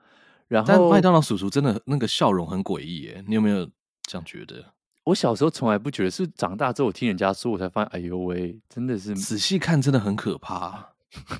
[0.48, 3.66] 然后，但麦当劳叔叔真的那个笑容很诡异耶，你有没有
[4.04, 4.76] 这样觉得？
[5.04, 10.94] 我小时候从来不觉得，是长大之后我听人家说，我才发现，哎呦喂，真的是仔细看真的很可怕。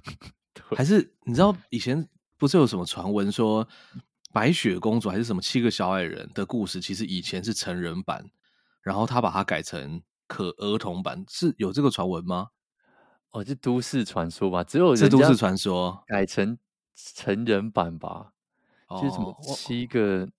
[0.76, 3.68] 还是你知道以前不是有什么传闻说？
[4.32, 8.24] 白雪公主还是什么七个小矮人的故事，其实以前是成人版，
[8.84, 12.50] 然后他把它改成可儿童版，是有这个传闻吗？
[13.32, 16.60] 哦，这都市传说吧，只有这都市传说改成
[17.16, 18.34] 成人版吧？
[18.88, 20.30] 哦、就是什么七个？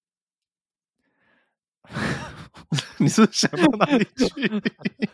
[2.98, 4.62] 你是不是想到哪里去？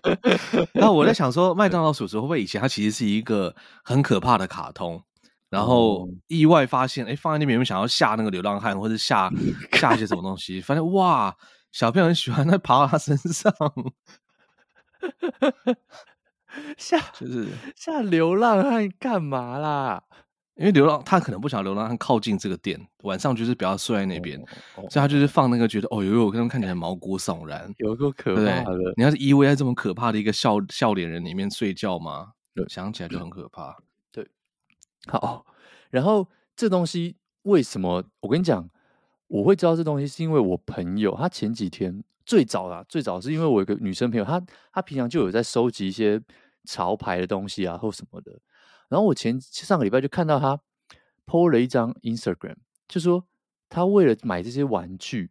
[0.75, 5.03] 然后我在想说，麦当劳叔叔会不会以前它其实是一个很可怕的卡通？
[5.49, 9.31] 然后意外发现，哎、嗯，放在那边有没有想要吓那个流浪汉，或者吓
[9.73, 10.61] 吓 一些什么东西？
[10.61, 11.35] 发现哇，
[11.71, 13.53] 小朋友很喜欢，在爬到他身上，
[16.77, 20.03] 吓就是吓流浪汉干嘛啦？
[20.57, 24.45] 因为流浪他可能不想流浪汉靠近这个店，晚上就是不要睡在那边，哦
[24.77, 28.65] 哦、所以他就是放那个觉得哦，呦呦，跟他们看起来毛骨悚然，有够可怕的。
[28.65, 32.33] 对对，你要是依偎在这么可怕的一个笑笑脸人里面睡觉吗？
[32.55, 33.77] 对，想起来就很可怕。
[34.11, 34.27] 对
[35.07, 35.45] 好，
[35.91, 38.03] 然后这东西为什么？
[38.21, 38.67] 我跟你讲，
[39.29, 44.43] 我会知道这东西是因为我朋友，他前几天最早啦，最早是因为我有个女生朋友，她
[44.73, 46.19] 她平常就有在收集一些
[46.65, 48.33] 潮牌的东西啊，或什么的。
[48.89, 50.61] 然后我前上个礼拜就看到他
[51.27, 52.57] po 了一张 Instagram，
[52.89, 53.27] 就说
[53.69, 55.31] 他为了买这些玩具，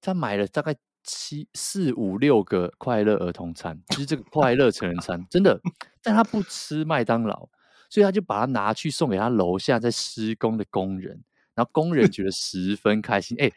[0.00, 5.60] 他买了大概七四五六个快乐儿童餐，就是这个快乐成人餐，真的，
[6.02, 7.48] 但他不吃麦当劳。
[7.92, 11.24] 所以他就把它拿去送给他楼下在施工的工人，
[11.56, 13.36] 然后工人觉得十分开心。
[13.40, 13.50] 哎、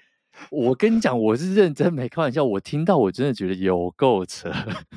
[0.50, 2.44] 我跟你讲，我是认真没开玩笑。
[2.44, 4.52] 我听到我真的觉得有够扯，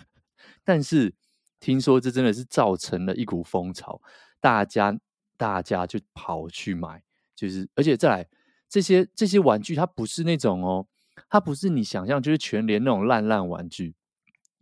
[0.65, 1.13] 但是
[1.61, 4.01] 听说这真的是造成了一股风潮，
[4.41, 4.99] 大家
[5.37, 7.03] 大家就跑去买，
[7.35, 8.29] 就是而且再来
[8.69, 10.87] 这些这些玩具，它不是那种哦，
[11.29, 13.95] 它不是你想象就是全联那种烂烂玩具，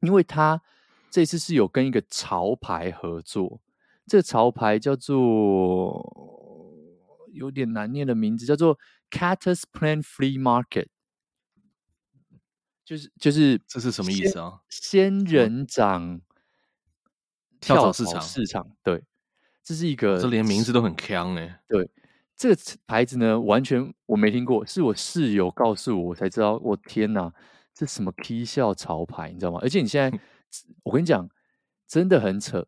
[0.00, 0.62] 因为它
[1.10, 3.60] 这次是有跟一个潮牌合作。
[4.06, 6.04] 这个潮牌叫做
[7.32, 8.78] 有点难念的名字，叫做
[9.10, 10.88] Cactus Plant Free Market，
[12.84, 14.60] 就是就是这是什么意思啊？
[14.68, 16.20] 仙人掌
[17.64, 19.02] 跳蚤市场，市场对，
[19.62, 21.60] 这是一个，这连名字都很坑哎。
[21.66, 21.88] 对，
[22.36, 26.56] 这个牌子呢，完全我没听过，是我室友告诉我，我才知道。
[26.62, 27.32] 我天哪，
[27.74, 29.58] 这什么 K 笑潮牌，你知道吗？
[29.62, 30.20] 而且你现在，
[30.82, 31.28] 我跟你讲，
[31.88, 32.66] 真的很扯。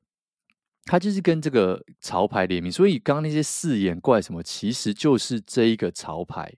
[0.89, 6.55] 它就是跟这个潮牌联名，所以刚刚那些四眼怪什么，其实就是这一个潮牌，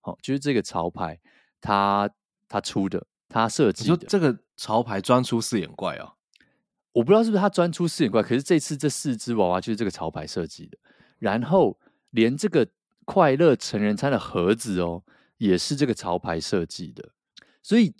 [0.00, 1.20] 好、哦，就是这个潮牌，
[1.60, 2.08] 它
[2.48, 6.14] 它出的，它设计的，这个潮牌专出四眼怪啊？
[6.92, 10.78] 我不知道是不是他专出四眼怪，可是这次这四只娃娃就是这个潮牌设计的，
[11.18, 11.78] 然后
[12.10, 12.68] 连这个
[13.04, 15.02] 快乐成人餐的盒子哦，
[15.36, 17.10] 也是这个潮牌设计的，
[17.62, 17.94] 所以。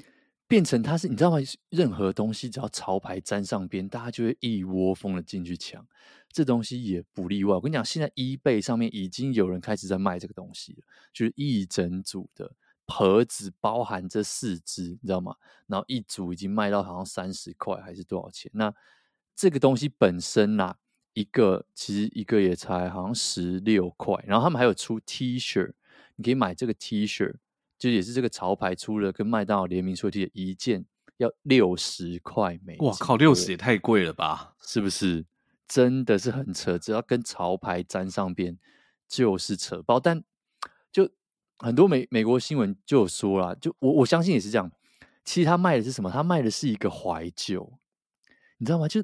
[0.50, 1.36] 变成它是，你知道吗？
[1.68, 5.86] 任何东西只要潮牌沾上边，大家就会一窝蜂的进去抢。
[6.32, 7.54] 这东西也不例外。
[7.54, 10.78] 我跟你讲，现在 eBay 上面已经有人开始在卖这个东西了，
[11.12, 12.50] 就是一整组的
[12.88, 15.36] 盒子，包含这四只，你知道吗？
[15.66, 18.50] 然后一组已经卖到好像三十块还是多少钱？
[18.54, 18.74] 那
[19.36, 20.76] 这个东西本身呐、啊，
[21.12, 24.22] 一个其实一个也才好像十六块。
[24.26, 25.72] 然后他们还有出 T 恤，
[26.16, 27.36] 你可以买这个 T 恤。
[27.78, 30.84] 就也是这个潮牌出了跟麦当劳联名出的一件
[31.18, 34.56] 要六十块美金，哇靠，六十也太贵了吧？
[34.60, 35.24] 是不是？
[35.68, 38.58] 真的是很扯，只要跟潮牌沾上边
[39.06, 40.00] 就是扯包。
[40.00, 40.26] 但就
[41.58, 44.70] 很多美美国新闻就有说了，就我我相信也是这样。
[45.24, 46.10] 其实他卖的是什么？
[46.10, 47.72] 他卖的是一个怀旧，
[48.58, 48.88] 你知道吗？
[48.88, 49.02] 就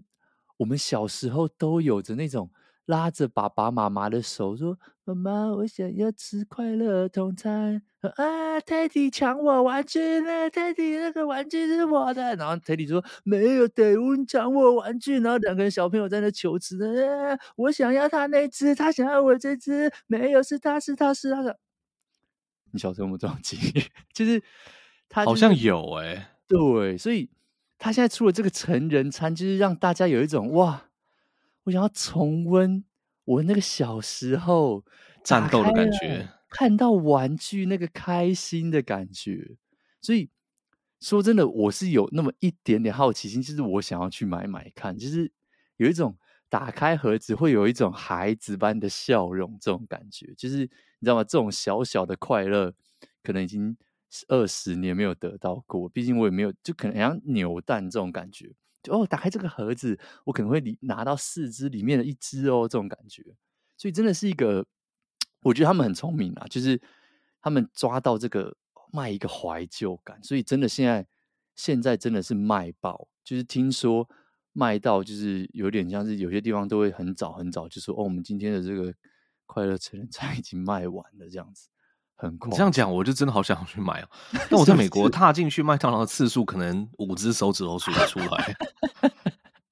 [0.58, 2.50] 我们小时候都有着那种。
[2.86, 7.80] 拉着爸爸妈妈的手说：“妈妈，我想要吃快乐儿童餐。”
[8.16, 10.50] 啊，泰迪抢我玩具了！
[10.50, 12.36] 泰迪那个玩具是我的。
[12.36, 16.86] 然后泰迪说：“没有，德文抢我玩具。”然后两个小朋友在那求吃呢。
[17.56, 19.90] 我想要他那只，他想要我这只。
[20.06, 21.58] 没有，是他是他是他的。
[22.74, 23.82] 你小时候有没有这种经历？
[24.12, 24.42] 就是
[25.08, 27.30] 他、就是、好像有哎、欸，对，所以
[27.78, 30.90] 他现在出了这个成人餐，就是让大家有一种哇。
[31.62, 32.84] 我想要重温
[33.24, 34.84] 我那个小时候
[35.22, 39.56] 战斗的感觉，看到玩具那个开心的感觉。
[40.02, 40.28] 所以
[41.00, 45.32] 说真的，我是有那么一点点好奇心，就是我想要去买买看，就是
[45.78, 46.14] 有一种
[46.50, 50.68] 打开盒子会有一种孩子般的笑容，这种感觉，就是
[51.04, 51.22] 你知道吗？
[51.22, 52.72] 这种小小的快乐，
[53.22, 53.76] 可能已经
[54.28, 55.86] 二十年没有得到过。
[55.86, 58.50] 毕竟我也没有，就可能像扭蛋这种感觉。
[58.82, 63.22] 就哦，打开这个盒子，我可能会拿到四只里面的一只哦，这种感觉。
[63.76, 64.66] 所以真的是一个，
[65.42, 66.80] 我觉得他们很聪明啊，就是
[67.42, 68.56] 他们抓到这个
[68.90, 70.18] 卖一个怀旧感。
[70.22, 71.06] 所以真的现在
[71.54, 74.08] 现在真的是卖爆，就是听说
[74.54, 78.94] 卖到就是有点像是有些地方都会很早很早就说哦，我们今天的这个
[79.46, 81.68] 快乐成人餐已经卖完了这样子。
[82.16, 84.08] 很酷，你这样讲，我就真的好想去买哦。
[84.48, 88.54] 那我在美国 踏进去麦当劳的次数，可能五只手指头数得出来。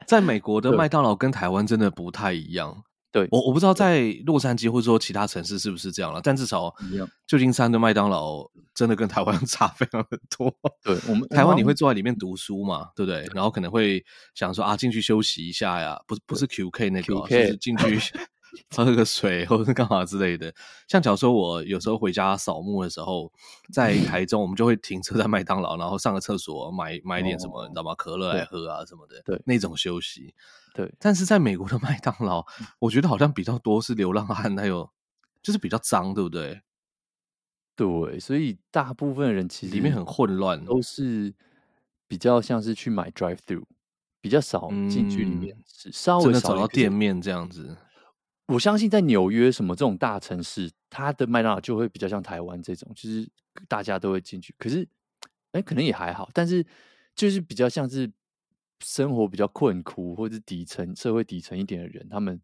[0.06, 2.82] 在美国的麦当劳跟台湾真的不太一样。
[3.12, 6.74] 对，我我不知道在洛杉矶或者说其他城市是不是这样了，但至少
[7.26, 10.52] 旧金山的麦当劳真的跟台湾 差非常的多。
[10.82, 13.24] 对，我们台湾你会坐在里面读书嘛，对不对？
[13.34, 14.04] 然后可能会
[14.34, 18.00] 想说啊，进去休息一下呀，不不是 QK 那个，就是进去。
[18.76, 20.52] 喝个水或者是干嘛之类的，
[20.88, 23.32] 像假如说我有时候回家扫墓的时候，
[23.72, 27.94] 在台中，我们就会停车在麦当劳，然后上个厕所买买点什么，哦、你知道吗？
[27.94, 30.34] 可乐来喝啊什么的，对，那种休息。
[30.74, 32.44] 对，但是在美国的麦当劳，
[32.78, 34.90] 我觉得好像比较多是流浪汉，还有
[35.42, 36.62] 就是比较脏，对不对？
[37.76, 41.34] 对，所以大部分人其实里面很混乱，都是
[42.08, 43.64] 比较像是去买 drive through，
[44.20, 47.76] 比较少进去里面，是、嗯、稍微少找到店面这样子。
[48.52, 53.26] 我相信在纽约什么这种大城市，它的麦当劳就会比较像台湾这种，就是
[53.66, 54.54] 大家都会进去。
[54.58, 54.86] 可是，
[55.52, 56.64] 哎，可能也还好，但是
[57.14, 58.12] 就是比较像是
[58.80, 62.38] 生活比较困苦或者是底层社会底层一点的人，他们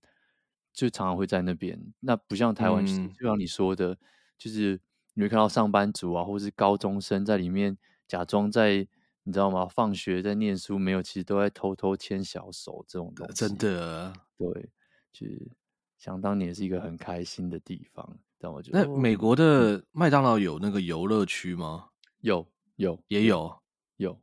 [0.73, 1.79] 就常常会在那边。
[2.01, 3.97] 那不像台湾，嗯、就像你说的，
[4.39, 4.81] 就是
[5.15, 8.87] 你会看到上班族啊，或是高中生在里面假装在，
[9.25, 9.67] 你知道吗？
[9.67, 13.35] 放学在念书，没有，其实都在偷偷牵小手这种东西。
[13.35, 14.71] 真的，对，
[15.13, 15.51] 就是。
[15.99, 21.89] 想当年是一个很开心的地方，但我觉得那美国的麦当劳有那个游乐区吗？
[22.21, 23.61] 有，有，也有，
[23.97, 24.19] 有。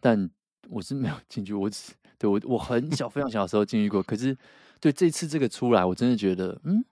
[0.00, 0.30] 但
[0.68, 4.02] 我是没有进去，我只对我我很小非常小的时候进去过。
[4.02, 4.36] 可是
[4.78, 6.84] 对这次这个出来，我真的觉得嗯，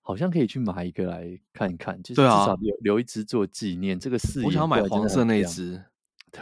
[0.00, 3.98] 好像可以去买一个来看一看，就是至少留留一只做纪念。
[3.98, 5.84] 这个是，我想要买黄色那只，
[6.30, 6.40] 对，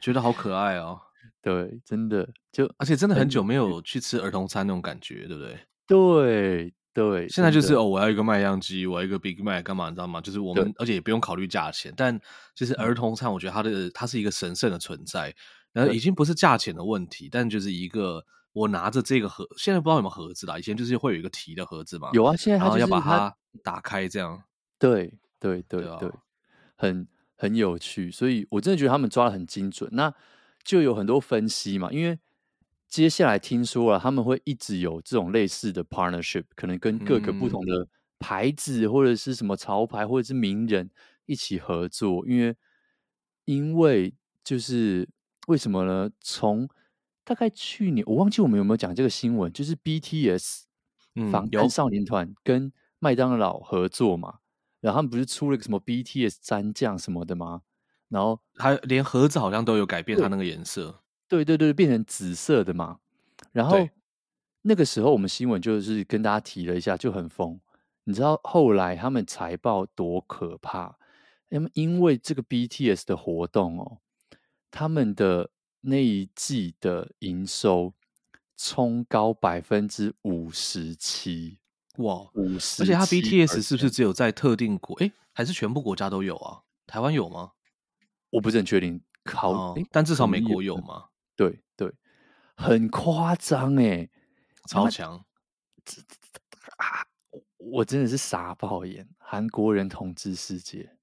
[0.00, 1.00] 觉得好可爱哦。
[1.44, 5.58] 对，真的就而且真的很久没有去吃儿童餐那种感觉，对不对？
[5.86, 10.22] 对对，现在就是哦，我要一个麦香鸡，我要一个 Big Mac，干嘛你知道吗？
[10.22, 12.18] 就是我们而且也不用考虑价钱，但
[12.54, 15.34] 就是儿童餐，我觉得它的它是一个神圣的存在，
[15.72, 15.98] 然后已。
[15.98, 18.24] 经不是价钱的问题，但就是一个
[18.54, 24.42] 我拿着这个盒，现在不知道有没有盒子啦，以前就是会有一个提的盒子嘛，有啊，现在然后要把它打开这样，
[24.78, 26.10] 对对对对，对，
[26.76, 29.90] 很很有趣，所以我真的觉得他们抓的很精准。
[29.92, 30.14] 那
[30.64, 32.18] 就有很多分析嘛，因为
[32.88, 37.86] 接下来听说了，他们会一直有这种类似的 partnership，可能跟各个不同的
[38.18, 40.90] 牌子或者是什么潮牌或者是名人
[41.26, 42.56] 一起合作，因为
[43.44, 45.08] 因为就是
[45.48, 46.10] 为什么呢？
[46.20, 46.68] 从
[47.24, 50.62] 大概去年我忘记我们有没有讲这个新闻，就是 BTS
[51.30, 54.38] 防弹少年团跟麦当劳合作嘛，
[54.80, 57.62] 然后他们不是出了个什么 BTS 蘸酱什么的吗？
[58.08, 61.02] 然后还连盒子好像都有改变它那个颜色。
[61.28, 62.98] 对对对，变成紫色的嘛。
[63.52, 63.88] 然后
[64.62, 67.60] 那个时候我们新闻就是跟大家提了一下，就很疯。
[68.04, 70.96] 你知道后来他们财报多可怕？
[71.48, 73.98] 因为因为这个 BTS 的活动哦，
[74.70, 75.50] 他们的
[75.82, 77.94] 那一季的营收
[78.56, 81.58] 冲高百分之五十七，
[81.98, 82.82] 哇，五十！
[82.82, 84.96] 而且他 BTS 是不是只有在特定国？
[84.96, 86.62] 哎，还是全部国家都有啊？
[86.86, 87.52] 台湾有吗？
[88.34, 89.00] 我不是很确定。
[89.24, 91.06] 考，哦，但至少美国有嘛？
[91.34, 91.90] 对对，
[92.56, 94.06] 很夸张哎，
[94.68, 95.24] 超强！
[96.76, 97.06] 啊，
[97.56, 100.94] 我真的是傻爆眼，韩国人统治世界，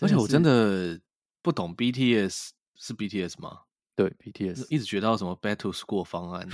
[0.00, 1.00] 而且我真的
[1.40, 3.60] 不懂 BTS 是 BTS 吗？
[3.94, 6.48] 对，BTS 一直觉得什么 Back to School 方案，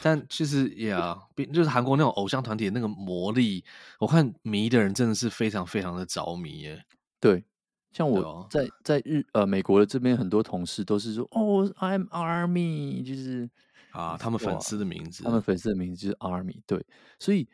[0.00, 1.18] 但其实呀，
[1.52, 3.64] 就是韩国那种偶像团体的那个魔力，
[3.98, 6.84] 我看迷的人真的是非常非常的着迷耶。
[7.18, 7.44] 对。
[7.92, 13.50] 像我在在日呃美国的这边，很多同事都是说哦，I'm Army，就是
[13.90, 16.60] 啊，他们粉丝的名字，他们粉丝的名字就是 Army。
[16.66, 16.84] 对，
[17.18, 17.48] 所以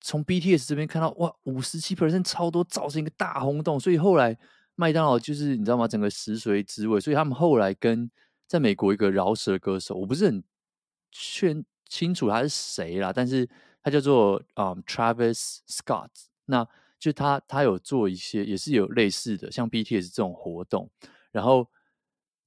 [0.00, 3.80] 从 BTS 这边看到哇，五十七 percent 超多，造成一个大轰动。
[3.80, 4.38] 所以后来
[4.74, 5.88] 麦当劳就是你知道吗？
[5.88, 7.00] 整个食髓知味。
[7.00, 8.10] 所以他们后来跟
[8.46, 10.44] 在美国一个饶舌歌手，我不是很
[11.10, 11.56] 确
[11.88, 13.48] 清楚他是谁啦，但是
[13.82, 16.10] 他叫做啊、um, Travis Scott。
[16.44, 16.68] 那
[16.98, 20.90] 就他，他有做一些，也是有类似的，像 BTS 这种活动。
[21.30, 21.68] 然后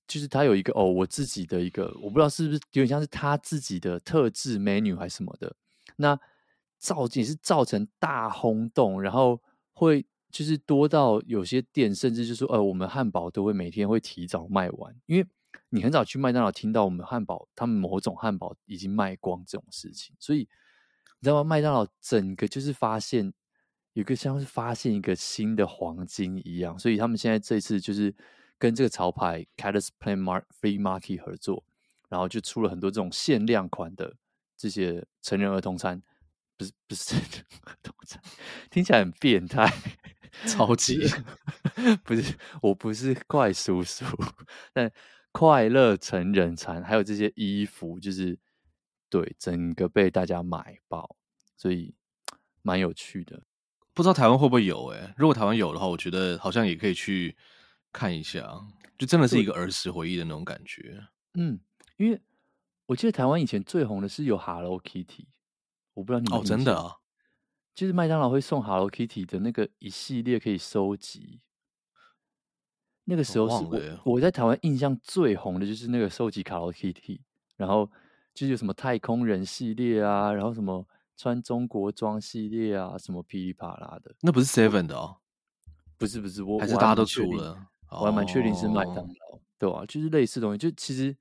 [0.07, 5.55] 就是他有一个哦，我自己的一个，我不知道是不是有点像是他自己的特制 menu 还是什么的。
[5.95, 6.19] 那
[6.79, 9.39] 造也是造成大轰动，然后
[9.71, 15.25] 会就是多到有些店甚至就说，呃，我们汉堡都会每天会提早卖完，因为
[15.69, 21.43] 你很早去麦当劳听到我们汉堡他们某种汉堡已经卖光这种事情，所以你知道吗？
[21.43, 23.31] 麦当劳整个就是发现。
[23.93, 28.13] 有个像是发现一个新的黄金一样，所以他们现在这次就是
[28.57, 31.63] 跟这个潮牌 Cadence Planet Flea Market 合作，
[32.07, 34.15] 然后就出了很多这种限量款的
[34.55, 36.01] 这些成人儿童餐，
[36.55, 38.21] 不是不是成人儿童餐，
[38.69, 39.67] 听起来很变态，
[40.47, 40.99] 超级
[42.05, 44.05] 不是，我不是怪叔叔，
[44.71, 44.89] 但
[45.33, 48.39] 快乐成人餐还有这些衣服，就是
[49.09, 51.17] 对整个被大家买爆，
[51.57, 51.93] 所以
[52.61, 53.41] 蛮有趣的。
[53.93, 55.13] 不知道台湾会不会有哎、欸？
[55.17, 57.35] 如果台湾有的话，我觉得好像也可以去
[57.91, 58.41] 看一下，
[58.97, 61.05] 就真的是一个儿时回忆的那种感觉。
[61.33, 61.59] 嗯，
[61.97, 62.21] 因为
[62.85, 65.25] 我记得台湾以前最红的是有 Hello Kitty，
[65.93, 66.95] 我不知道你们有没有哦，真的啊，
[67.75, 71.41] 就是麦当劳会送 Hello Kitty 的那个一系列可以收集。
[73.03, 77.19] 那个时候是我我，我在台湾印象最红的就是那个收集 Hello Kitty，
[77.57, 77.91] 然后
[78.33, 80.87] 就是有什么太空人系列啊，然后什么。
[81.21, 85.17] 穿中国装系列啊，什么噼里啪啦的，那不是 Seven 的哦，
[85.95, 89.85] 不是不是，我还是大家都出了，我还蛮确定是麦当劳，哦、对吧、啊？
[89.85, 91.15] 就是类似东西，就其实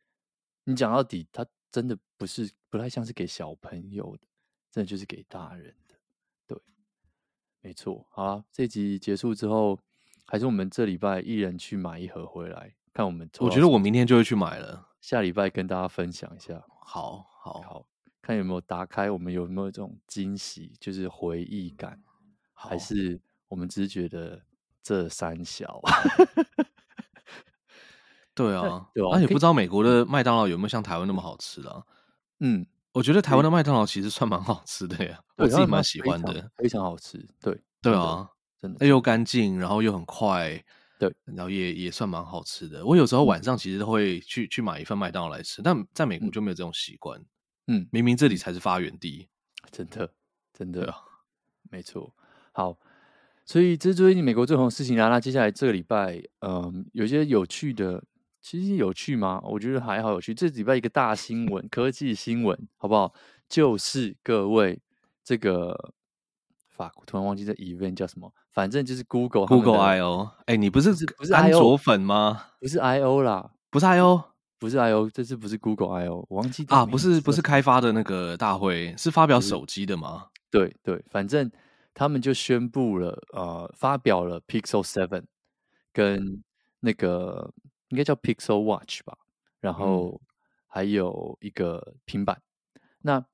[0.65, 4.27] 你讲到底，它真的不是不太像是给小朋友的，
[4.71, 5.95] 真的就是给大人的，
[6.47, 6.59] 对，
[7.61, 8.07] 没错。
[8.09, 9.79] 好了，这集结束之后，
[10.25, 13.29] 还是我们这礼拜一人去买一盒回来，看我们。
[13.39, 16.65] 我觉得我明天就会去买了，下礼拜跟大家分享一下。
[16.81, 17.87] 好，好，好。
[18.31, 22.01] 看有没有打开，我们有没有这种惊喜，就是回忆感，
[22.53, 24.41] 还是我们只是觉得
[24.85, 25.81] 这三小？
[28.33, 31.83] 对啊，对啊，而且不知道美国的麦当劳有没有像台湾那么好吃的啊？
[32.39, 37.18] 嗯，我觉得台湾的麦当劳其实算蛮好吃的呀，我自己蛮喜欢的，非常好吃。
[37.41, 40.64] 对，对啊，真的又干净，然后又很快，
[41.01, 42.87] 对，然后也也算蛮好吃的。
[42.87, 47.20] 我有时候晚上其实都会去去买一份麦当劳来吃，但在美国就没有这种习惯。
[47.73, 49.29] 嗯，明明这里才是发源地，
[49.71, 50.12] 真的，
[50.53, 50.93] 真的，
[51.71, 52.12] 没错。
[52.51, 52.77] 好，
[53.45, 55.09] 所以这是最近美国最红的事情啦。
[55.09, 58.03] 那接下来这个礼拜，嗯，有些有趣的，
[58.41, 59.41] 其实有趣吗？
[59.45, 60.35] 我觉得还好有趣。
[60.35, 63.14] 这礼拜一个大新闻，科技新闻，好不好？
[63.49, 64.81] 就是各位
[65.23, 65.95] 这个
[66.66, 70.29] 法国，突然忘记这 event 叫什么，反正就是 Google Google I O。
[70.47, 72.47] 哎，你不是不是安卓粉吗？
[72.59, 74.30] 不是 I O 啦，不是 I O。
[74.61, 80.29] 不是 I O，这次不是 Google I O，我忘记啊，不是不是开发的那个大会，是发表手机的吗？
[80.51, 81.51] 对对，反正
[81.95, 85.25] 他们就宣布了，呃，发表了 Pixel Seven
[85.95, 86.45] 跟
[86.81, 87.53] 那个
[87.89, 89.17] 应该叫 Pixel Watch 吧，
[89.61, 90.21] 然后
[90.67, 92.43] 还有一个平板。
[93.01, 93.25] 那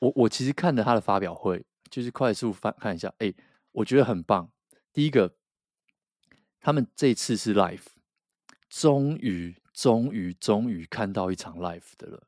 [0.00, 3.32] 我我其实看了他的发表会，就是快速翻看一下，哎，
[3.72, 4.50] 我觉得很棒。
[4.92, 5.34] 第一个，
[6.60, 7.86] 他们这次是 live，
[8.68, 12.26] 终于终于终于看到一场 live 的了。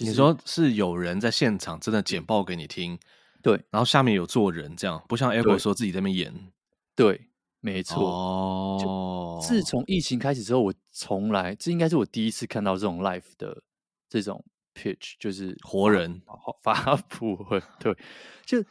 [0.00, 2.98] 你说是有人在现场真的简报给你听，
[3.42, 6.52] 对，然后下面有做人，这样不像 Apple 说自己在那边演，
[6.94, 7.28] 对，
[7.60, 8.04] 没错。
[8.04, 13.62] 哦，自从疫情开始之后，我从来这应该是我第一次看到这种 live 的
[14.10, 16.20] 这种 pitch，就是活人
[16.62, 17.62] 发布会。
[17.80, 17.96] 对，
[18.44, 18.62] 就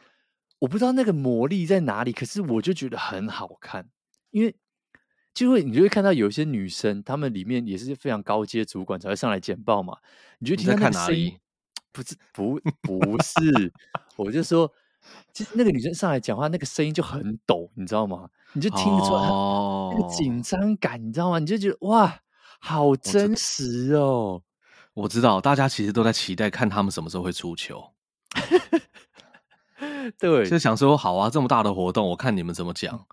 [0.60, 3.88] 我不知道那个魔力在哪里，可是我就觉得很好看，
[4.30, 4.54] 因为。
[5.34, 9.98] 就会，你就会看到有一些女生，她们里面也是非常高阶主管才会上来简报嘛。
[10.38, 11.36] 你就听到那个声音，
[11.90, 13.72] 不是不不是，
[14.16, 14.72] 我就说，
[15.32, 18.30] 其实那个女生上来讲话，那个声音就很抖，你知道吗？
[18.52, 21.40] 你就听得出来那个紧张感，你知道吗？
[21.40, 22.20] 你就觉得哇，
[22.60, 24.40] 好真实哦。
[24.94, 27.92] 我知道，大家其实都在期待看他们什么时候会出球。
[30.20, 33.04] 对，就想说好啊，这么大的活动，我看你们怎么讲。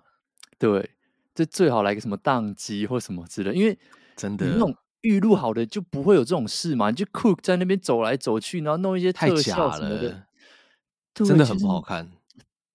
[0.60, 0.92] 对。
[1.34, 3.78] 这最好来个什么宕机或什么之类，因为
[4.16, 6.90] 真的那种预录好的就不会有这种事嘛。
[6.90, 10.28] 你就 Cook 在那边走来走去，然后弄一些特效什么的，太假了，
[11.14, 12.12] 真的很不好看。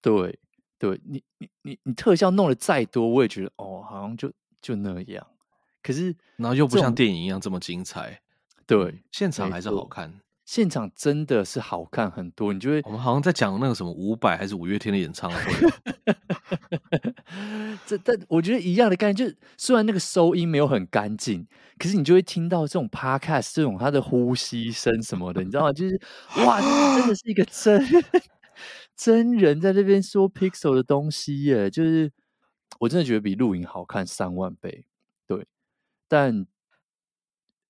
[0.00, 0.38] 对，
[0.78, 5.26] 对你你你你特效弄的再多，我也觉得哦，好像就就那样。
[5.82, 8.20] 可是然后又不像电影一样这么精彩。
[8.66, 10.20] 对，现场还是好看。
[10.46, 15.38] 现场真的是好看很多，你就会我们好像在讲那个什么五百还是五月天的演唱会，
[17.84, 21.44] 这但我觉得一样的概念，就是虽然那个收音没有很干净，
[21.78, 25.72] 可是你就会听到这种 podcast 这种他的呼吸声什么的，你知道吗？
[25.72, 26.00] 就是
[26.46, 26.60] 哇，
[26.96, 27.84] 真的是一个真
[28.96, 32.12] 真人在这边说 Pixel 的东西耶，就是
[32.78, 34.86] 我真的觉得比录影好看三万倍，
[35.26, 35.44] 对，
[36.06, 36.46] 但。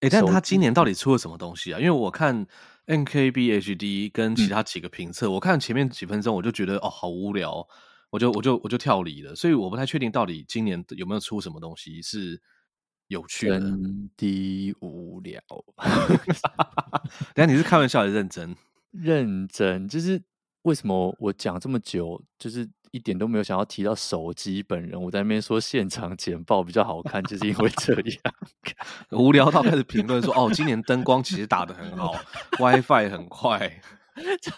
[0.00, 1.78] 哎，但他今年到底出了什么东西啊？
[1.78, 2.46] 因为我看
[2.86, 7.66] NKB HD 跟其他几个评测，嗯、我看前面几分钟我就觉得哦，好无聊，
[8.10, 9.34] 我就我就我就跳离了。
[9.34, 12.40] 所以我不太确定到底今年有没有出什么东西是
[13.08, 13.58] 有趣的。
[13.58, 15.40] 真的无聊。
[17.34, 18.54] 等下你是开玩笑还是认真？
[18.90, 20.22] 认真，就是
[20.62, 22.68] 为什么我讲这么久，就是。
[22.96, 28.34] 一点都没有想要提到手机本人，我在那边说现场简报比较好看，就是因为这样。
[29.12, 32.14] 无聊到开始评论说：“哦，今年灯光其实打得很好
[32.58, 33.80] ，WiFi 很快，
[34.40, 34.52] 差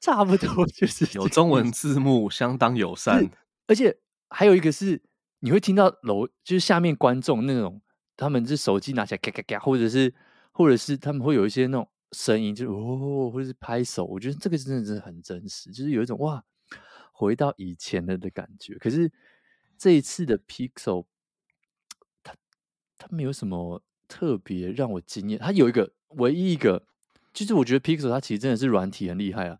[0.00, 3.30] 差不多就是有中文字幕，相当友善。
[3.68, 3.96] 而且
[4.28, 5.00] 还有一个是，
[5.38, 7.80] 你会听到楼就是下面观众那种，
[8.16, 10.12] 他们是手机拿起来嘎嘎嘎，或者是
[10.50, 14.04] 或者是他们会有一些那种声音，就哦，或者是拍手。
[14.04, 16.42] 我觉得这个真的真的很真实，就是有一种哇。”
[17.18, 19.10] 回到以前的的感觉，可是
[19.78, 21.06] 这一次的 Pixel，
[22.22, 22.34] 它
[22.98, 25.38] 它没有什么特别让我惊艳。
[25.38, 26.86] 它有一个唯一一个，
[27.32, 29.58] 就是我觉得 Pixel 它其实真的是软体很厉害啊。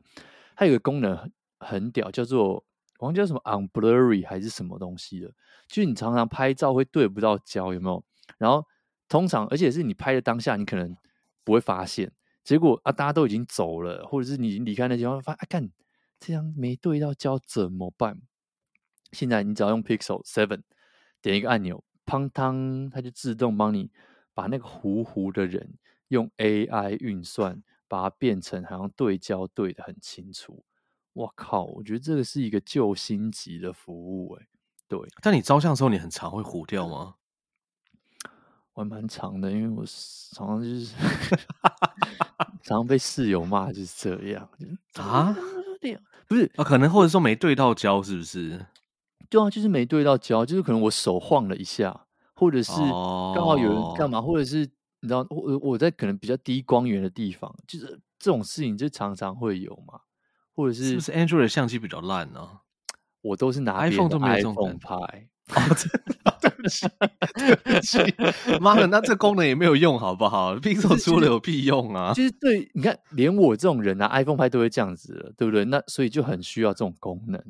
[0.55, 2.63] 它有个功能很很屌，叫做
[2.99, 5.29] 好像叫什么 Unblurry 还是什么东西的，
[5.67, 8.05] 就是你常常拍照会对不到焦，有没有？
[8.37, 8.67] 然后
[9.09, 10.95] 通常而且是你拍的当下，你可能
[11.43, 12.13] 不会发现，
[12.45, 15.71] 结果啊大家都已经走了，或者是你已经离开那地方，发现啊看。
[16.19, 18.21] 这样没对到焦怎么办？
[19.13, 20.63] 现在你只要用 Pixel Seven
[21.23, 23.91] 点一个按钮，砰当，它就自动帮你
[24.35, 30.65] 把那个糊糊的人用 AI 运算，把它变成好像对焦对的很清楚。
[31.13, 34.47] 我靠，我觉得这个是一个救星级的服务哎。
[34.89, 37.15] 对，但你照相的时候，你很常会糊掉吗？
[38.75, 40.95] 我还蛮长的，因为我常常就是
[42.63, 44.51] 常常被室友骂，就是这样
[44.95, 45.35] 啊。
[46.27, 48.67] 不是啊，可能或者说没对到焦，是不是？
[49.29, 54.59] 对啊，就是没对到焦，就是可能我手晃了一下，或者是刚好有人干嘛，哦、或者是
[55.01, 60.01] 你知道，我我在可能比较低光源的地方，就是这种事情就常常会有嘛，
[60.55, 62.61] 或者是是不是 Android 的相机比较烂呢、啊？
[63.23, 65.29] 我都是拿 iPhone 都没有 iPhone 拍。
[65.55, 65.89] 哦，真
[66.25, 66.89] 的，对不起，
[67.37, 67.99] 对不起，
[68.61, 72.13] 妈的，那这功能也没有用，好不好？Pixel 出了有屁用啊！
[72.15, 75.65] 其实对，你看，连我这种人拿、啊、iPhone 拍都会这样子了，对不对？
[75.67, 77.41] 那所以就很需要这种功能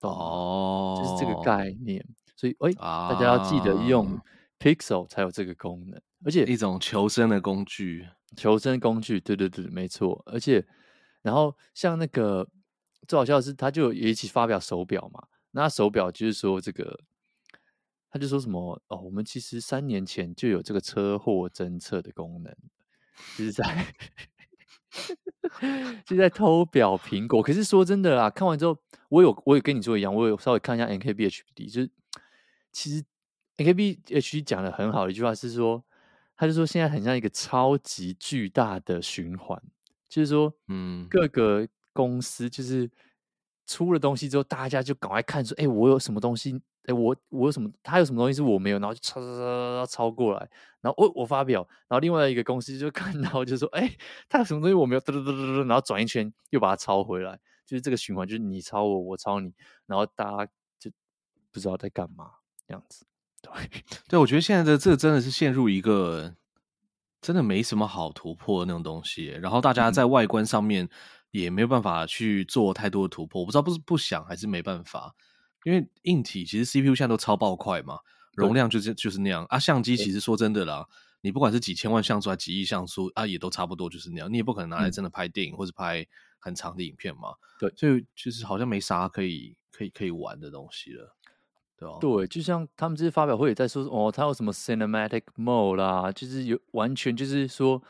[0.00, 2.04] 哦，就是这个概念。
[2.34, 4.18] 所以，哎、欸，啊、大家要记得用
[4.58, 10.20] Pixel 才有这个功能，而且一种求生的工具，求生工具，对对对，没错。
[10.26, 10.66] 而且，
[11.22, 12.48] 然后像那个
[13.06, 15.22] 最好笑的是，他就也一起发表手表嘛，
[15.52, 16.98] 那手表就是说这个。
[18.10, 22.54] 他就说什么哦，我们其实三年前就有这个车祸侦测的功能，
[23.36, 23.94] 就是在
[26.06, 27.42] 就在偷表苹果。
[27.42, 28.78] 可是说真的啦，看完之后，
[29.10, 31.90] 我有我也跟你说一样，我有稍微看一下 NKB HD，就是
[32.72, 33.04] 其实
[33.56, 35.84] NKB HD 讲的很好的一句话是说，
[36.36, 39.60] 他就说现在很像一个超级巨大的循环，
[40.08, 42.90] 就是说，嗯，各个公司就是
[43.66, 46.60] 出了东西之后，大家就赶快看说，哎，我有什么东西？
[46.86, 47.70] 哎，我我有什么？
[47.82, 48.78] 他有什么东西是我没有？
[48.78, 50.48] 然后就抄抄抄抄抄过来，
[50.80, 53.90] 然后我我发表，然后另外一个公司就看到就说，哎，
[54.28, 55.00] 他有什么东西我没有？
[55.00, 59.52] 嘟嘟嘟嘟嘟，然后转一圈又把它抄回来，就是这个循环，就是你抄我，我抄你，
[59.86, 60.90] 然后大家就
[61.50, 62.30] 不知道在干嘛
[62.66, 63.04] 这样子。
[63.42, 63.52] 对，
[64.08, 66.34] 对，我觉得现在的这真的是陷入一个
[67.20, 70.88] 真的没什么好突破的那种东西，然后大家在外观上面
[71.32, 75.14] 也没有办法去做太多的突破，我不知道不是不想还是没办法。
[75.66, 77.98] 因为硬体其实 CPU 现在都超爆快嘛，
[78.34, 79.58] 容量就是就是那样啊。
[79.58, 80.86] 相机其实说真的啦，
[81.22, 84.32] 你不管是几千万像素还是几亿像素啊，也都差不多就是那样。
[84.32, 86.06] 你也不可能拿来真的拍电影、嗯、或者拍
[86.38, 87.34] 很长的影片嘛。
[87.58, 91.16] 对，所以就是好像没啥可以可以可以玩的东西了，
[91.76, 91.98] 对吧？
[92.00, 97.82] 对，就像他们这次发表会也在说哦，它有什么 Cinematic Mode 啦，就是有完全就是说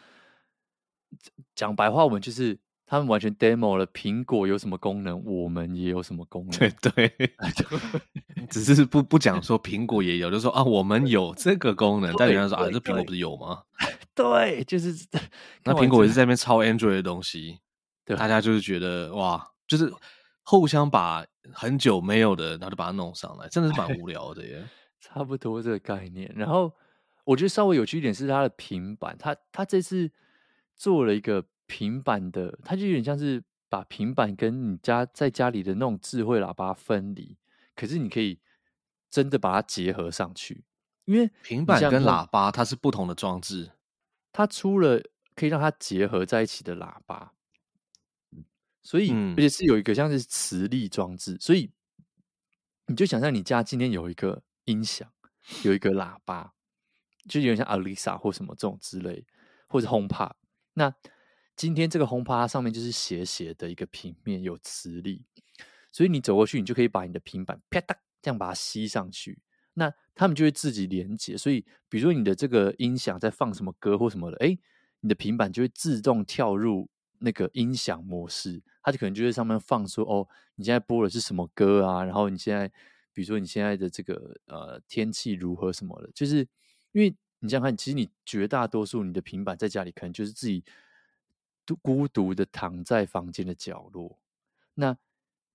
[1.54, 2.58] 讲白话文就是。
[2.88, 6.56] 他们完全 demo 了苹果有什么功能，我们也有什么功能。
[6.56, 7.12] 对 对，
[8.48, 12.14] 只是不不讲说苹果也有，就说啊，我们有这个功能。
[12.16, 13.64] 但人家说啊，这苹果不是有吗？
[14.14, 14.94] 对，就是
[15.64, 17.58] 那苹果也是在那边抄 Android 的东西，
[18.04, 19.92] 对，大家就是觉得哇，就是
[20.44, 24.64] 互相把很久没有的，然后就把它弄上来，真的是蛮无聊的耶。
[25.00, 26.32] 差不多这个概念。
[26.36, 26.72] 然后
[27.24, 30.12] 我觉得稍微有趣一点是它的平板，它它这次
[30.76, 31.44] 做了一个。
[31.66, 37.36] 平板的，它就有点像是把平板跟你家在家里的那种智慧喇叭分离，
[37.74, 38.38] 可是你可以
[39.10, 40.64] 真的把它结合上去，
[41.04, 43.72] 因为平板跟喇叭它是不同的装置，
[44.32, 45.02] 它出了
[45.34, 47.32] 可以让它结合在一起的喇叭，
[48.82, 51.72] 所以、嗯、而且是有一个像是磁力装置，所以
[52.86, 55.10] 你就想象你家今天有一个音响，
[55.64, 56.54] 有一个喇叭，
[57.28, 59.26] 就有点像 Alexa 或什么这种之类，
[59.66, 60.32] 或者 HomePod
[60.74, 60.94] 那。
[61.56, 65.24] 今天这个轰趴上面就是斜斜的一个平面，有磁力，
[65.90, 69.38] 所以你走过去，你就可以把你的平板啪嗒这样把它吸上去，
[69.72, 71.34] 那他们就会自己连接。
[71.34, 74.58] 所以，比如说你的这个音响在放什么歌或什么的，哎，
[75.00, 76.90] 你的平板就会自动跳入
[77.20, 82.04] 那个音响模式，它就可能就在上面放说，哦，你现在播的是什么歌啊？
[82.04, 82.68] 然后你现在，
[83.14, 86.46] 比如说你现在的这个呃天气如何什么的，就是
[86.92, 90.62] 因为你想想看，其实你绝大多数你的平板在家里可能就是自己。
[91.74, 94.20] 孤独的躺在房间的角落，
[94.74, 94.96] 那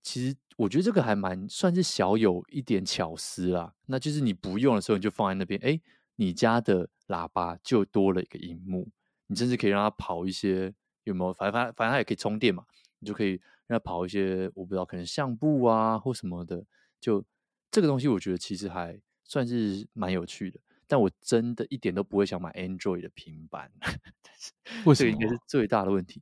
[0.04, 3.76] 其实我觉得这个还蛮算是小有一点巧思啦。
[3.86, 5.80] 那就是你不用的时候，你就放在那边，哎，
[6.16, 8.90] 你家的喇叭就多了一个荧幕，
[9.28, 11.32] 你甚至可以让它跑一些有没有？
[11.32, 12.66] 反正反正反正它也可以充电嘛，
[13.00, 16.66] 你就可以让它跑一些我不知道可能相簿啊或什么的。
[17.00, 17.24] 就
[17.70, 20.60] 这个东西，我觉得其实还算是蛮有趣的。
[20.92, 23.72] 但我真的一点都不会想买 Android 的平板，
[24.94, 26.22] 这个应该是最大的问题。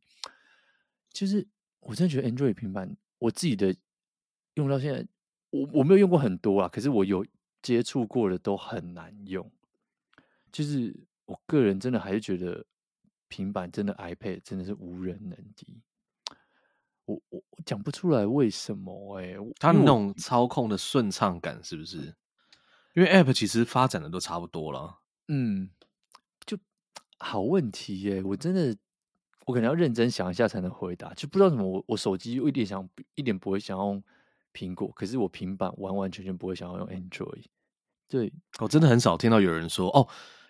[1.12, 1.48] 就是
[1.80, 3.76] 我真的觉得 Android 平板，我自己的
[4.54, 5.08] 用到现在，
[5.50, 7.26] 我我没有用过很多啊，可是我有
[7.64, 9.52] 接触过的都很难用。
[10.52, 10.96] 就是
[11.26, 12.64] 我个人真的还是觉得
[13.28, 15.82] 平板真的 iPad 真的是无人能敌。
[17.06, 22.14] 我我我讲不出来为什么哎、欸，它那种操控的顺畅感是不是？
[23.00, 25.70] 因为 App 其实发展的都差不多了，嗯，
[26.46, 26.58] 就
[27.18, 28.76] 好问题耶，我真的
[29.46, 32.86] 我可能要认真想一下才能回答，就不知道怎么我我手机有一点想
[33.16, 34.04] 一点不会想用
[34.54, 37.46] 苹果，可是我平板完完全全不会想要用 Android。
[38.10, 40.06] 对，我真的很少听到有人说哦，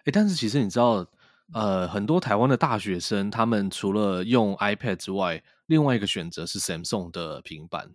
[0.06, 1.06] 诶，但是其实你知道，
[1.54, 7.92] 呃，很多台湾的大学生他们除了用 iPad 之外，另外一个选择是 Samsung 的平板。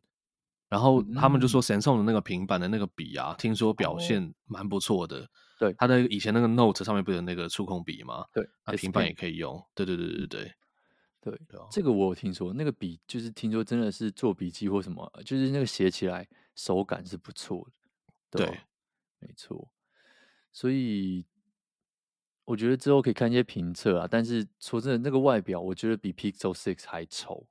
[0.75, 5.31] 然后他们就说，Samsung 的那个平板的那个笔啊，听说表现蛮不错的。
[5.57, 8.25] 对，它的以前那个 Note 上面不是有那个触控笔吗？
[8.35, 9.65] 对，那平板也可以用。
[9.73, 10.27] 对对对对对
[11.21, 17.65] 对对，这个我有听说，那个笔就是听说真的是做笔记或什么，就是那个写起来手感是不错
[18.33, 18.45] 的。
[18.45, 18.61] 对，
[19.21, 19.71] 没错。
[20.53, 21.25] 所以
[22.45, 27.47] 我觉得之后可以看一些评测啊，但是说真的，那个外表我觉得比 Pixel Six 还丑。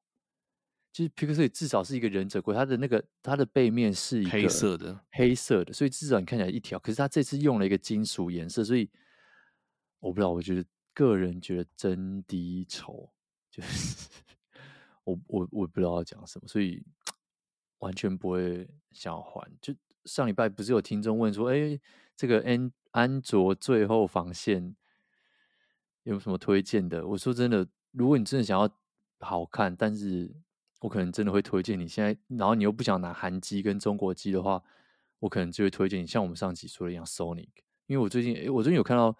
[0.94, 6.78] 就是 Pixel 至少是一个忍者龟，它的那个它的背面是一个黑色的，黑色的，所以至少你看起来一条。
[6.78, 8.88] 可是它这次用了一个金属颜色，所以
[10.00, 10.64] 我不知道，我觉得
[10.94, 13.10] 个人觉得真低丑，
[13.50, 14.08] 就是
[15.04, 16.86] 我我我不知道要讲什么，所以
[17.80, 19.52] 完全不会想要还。
[19.60, 19.74] 就
[20.06, 21.82] 上礼拜不是有听众问说，哎、欸，
[22.16, 24.76] 这个安安卓最后防线
[26.04, 27.08] 有什么推荐的？
[27.08, 28.70] 我说真的，如果你真的想要
[29.22, 30.32] 好看，但是
[30.84, 34.62] 我可能真的会推荐你现在，然后你又不想拿韩机跟中国机的话，
[35.20, 37.48] 我可能就会推荐你像我们上集说的一样，Sonic。
[37.88, 39.16] 因为我最近，诶，我最近有看到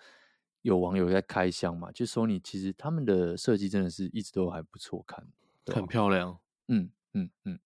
[0.64, 5.26] 有网友在开箱嘛，就说你其实他们的设计真的是一直都还不错看，
[5.68, 6.38] 很漂亮。
[6.68, 7.58] 嗯嗯嗯。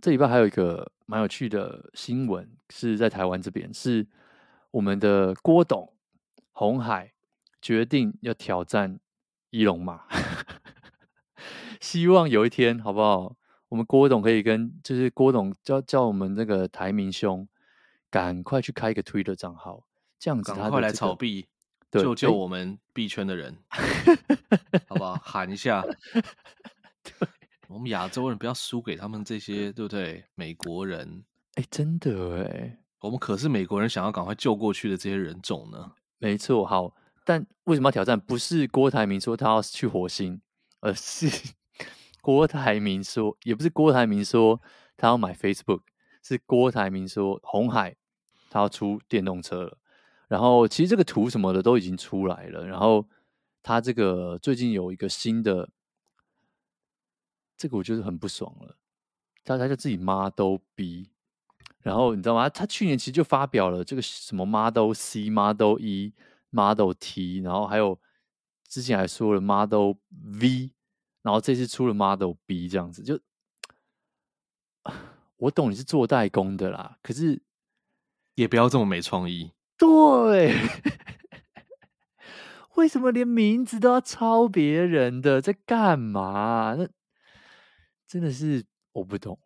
[0.00, 4.04] 这礼拜还有一个蛮有趣的新闻，是在台湾这边，是
[4.72, 5.94] 我们的郭董
[6.50, 7.12] 红海
[7.60, 8.98] 决定要挑战
[9.50, 10.08] 伊隆马，
[11.82, 13.34] 希望有一天好不好？
[13.68, 17.48] 我们郭董可以跟就是郭董叫叫我们那个台明兄，
[18.08, 19.84] 赶快去开一个 Twitter 账号，
[20.18, 21.48] 这样子赶快来炒币，
[21.90, 23.58] 救救我们币圈的人，
[24.88, 25.14] 好不好？
[25.24, 25.82] 喊一下，
[27.02, 27.28] 对，
[27.68, 30.24] 我们亚洲人不要输给他们这些，对不对？
[30.36, 31.24] 美国人，
[31.54, 35.92] 哎，真的哎，我们可是美国人想要赶快救过去的这些人种呢。
[36.18, 38.20] 没错，好，但为什么要挑战？
[38.20, 40.40] 不是郭台铭说他要去火星，
[40.80, 41.54] 而是。
[42.22, 44.62] 郭台铭说，也不是郭台铭说
[44.96, 45.82] 他要买 Facebook，
[46.22, 47.96] 是郭台铭说红海
[48.48, 49.76] 他要出电动车了。
[50.28, 52.64] 然后其实这个图什么的都已经出来了。
[52.64, 53.06] 然后
[53.62, 55.68] 他这个最近有一个新的，
[57.56, 58.76] 这个我就是很不爽了。
[59.44, 61.10] 他他叫自己 Model B，
[61.80, 62.48] 然后你知道吗？
[62.48, 66.14] 他去年其实就发表了这个什么 Model C、Model E、
[66.50, 67.98] Model T，然后还有
[68.68, 69.94] 之前还说了 Model
[70.40, 70.70] V。
[71.22, 73.18] 然后这次出了 Model B 这样子，就
[75.36, 77.42] 我懂你是做代工的啦，可是
[78.34, 79.52] 也不要这么没创意。
[79.78, 80.54] 对，
[82.76, 85.40] 为什么连名字都要抄别人的？
[85.40, 86.74] 在干嘛？
[86.78, 86.88] 那
[88.06, 89.38] 真的是我不懂。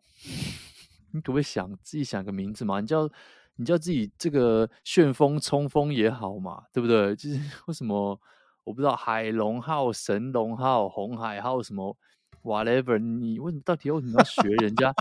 [1.12, 2.80] 你可不可以想自己想个名字嘛？
[2.80, 3.08] 你叫
[3.56, 7.16] 你叫自己这个旋风冲锋也好嘛，对不对？
[7.16, 8.20] 就是 为什么？
[8.66, 11.96] 我不知道海龙号、神龙号、红海号什么
[12.42, 14.92] ，whatever，你为什么到底为什么要学人家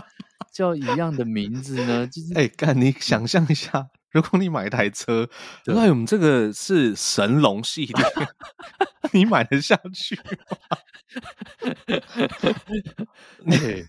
[0.52, 2.06] 叫一样的名字呢？
[2.06, 5.28] 就是哎，干、欸、你想象一下，如果你买一台车，
[5.64, 8.04] 那我们这个是神龙系列，
[9.12, 10.78] 你买得下去吗？
[13.50, 13.88] 欸、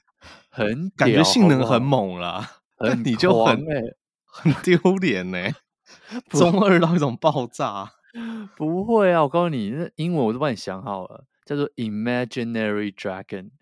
[0.50, 3.64] 很感觉性能很猛啦，很你就很
[4.26, 5.52] 很丢脸 呢，
[6.32, 7.94] 中二到一种爆炸。
[8.56, 13.52] 不会啊，我告诉你，那英文我都帮你想好了，叫做 Imaginary Dragon，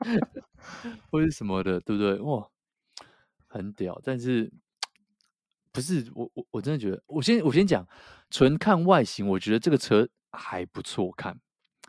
[1.10, 2.18] 或是什么的，对不对？
[2.20, 2.48] 哇，
[3.46, 4.00] 很屌。
[4.04, 4.52] 但是
[5.72, 7.86] 不是我我我真的觉得，我先我先讲，
[8.30, 11.40] 纯看外形，我觉得这个车还不错看，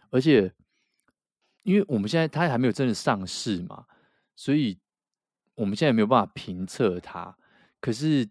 [0.10, 0.54] 而且
[1.64, 3.86] 因为我们现在它还没有真的上市嘛，
[4.36, 4.80] 所以
[5.56, 7.36] 我们现在没有办法评测它。
[7.80, 8.30] 可是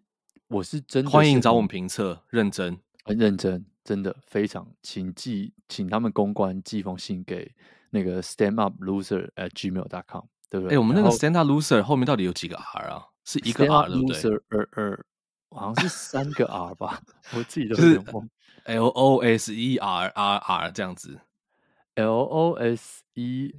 [0.49, 2.79] 我是真的是欢迎找我们评测，认真。
[3.11, 7.53] 很认真，真的非常，请寄，请他们公关寄封信给
[7.91, 10.71] 那个 stand up loser at gmail dot com，对不对？
[10.71, 13.05] 哎、欸，我们那个 stand up loser 后面到底有几个 R 啊？
[13.25, 15.05] 是一个 R 对不对？loser 二二，
[15.51, 17.01] 好像是三个 R 吧？
[17.35, 18.29] 我自己都有点忘。
[18.65, 21.19] L O S E R R R 这样子
[21.97, 23.53] ，L O S E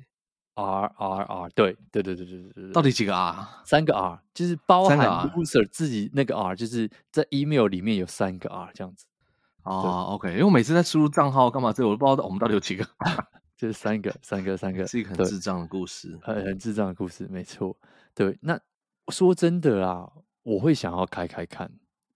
[0.53, 3.47] R R R，对对对对对对对，到底几个 R？
[3.65, 4.97] 三个 R，就是包含
[5.29, 9.05] loser 自己那个 R，就是在 email 里面有三个 R 这样子。
[9.63, 12.83] 哦，OK，因为我每次在输入账号干嘛这，我都不知道我们到底有几个，
[13.55, 17.77] 就是三个，三个，三个，是一个很智障的故事，很很智障的故事，没错。
[18.15, 18.59] 对，那
[19.09, 20.11] 说真的啦，
[20.43, 21.71] 我会想要开开看，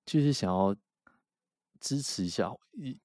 [0.05, 0.75] 就是想要
[1.79, 2.51] 支持一下，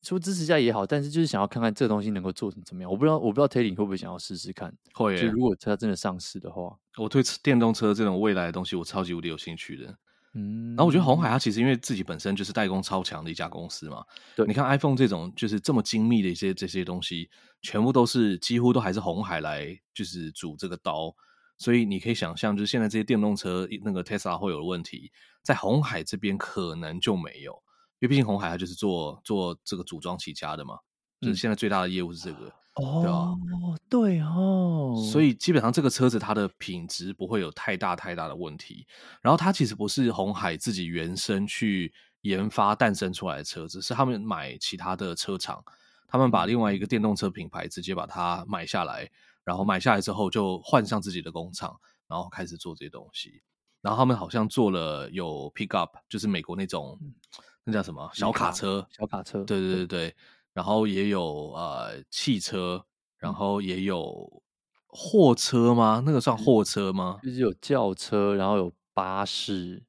[0.03, 2.91] 说支持一下也好，但是就是想要看看这个东西能够做成怎么样。
[2.91, 4.75] 我不知道，我不知道 Teddy 会不会想要试试看？
[4.95, 9.95] 会，就如果它真的上市的话，我对电动车这种未来的东西，我超级无敌有兴趣的。
[10.35, 14.05] 嗯，然后我觉得红海它其实因为自己本身就是代工超强的一家公司嘛，
[14.37, 17.29] 对，你看 iPhone 这种就是这么精密的一些这些东西，
[17.63, 21.13] 全部都是几乎都还是红海来就是主这个刀，
[21.59, 25.11] 所以你可以想象，就是现在这些电动车那个 Tesla 会有的问题，
[25.43, 27.53] 在红海这边可能就没有，
[27.99, 30.77] 因为毕竟红海它就是做做这个组装起家的嘛，
[31.21, 32.47] 就是现在最大的业务是这个。
[32.47, 33.37] 嗯哦，
[33.89, 38.87] 对哦，所以基本上这个车子它的品质不会有太大太大的问题。
[39.21, 41.93] 然后它其实不是鸿海自己原生去
[42.23, 45.63] 研发诞生出来的车子，是他们买其他的车厂，
[46.07, 49.11] 他们把另外一个电动车品牌直接把它买下来，
[49.45, 53.43] 然后买下来之后就换上自己的工厂，然后开始做这些东西。
[53.83, 56.99] 然后他们好像做了有 pickup，就是美国那种
[57.65, 60.17] 那叫什么小卡车，小卡车，对对对对。
[60.61, 62.85] 然后也有呃汽车，
[63.17, 64.43] 然后也有
[64.89, 66.03] 货车吗？
[66.05, 67.19] 那个算货车吗？
[67.23, 69.83] 就是有轿车，然后有巴士，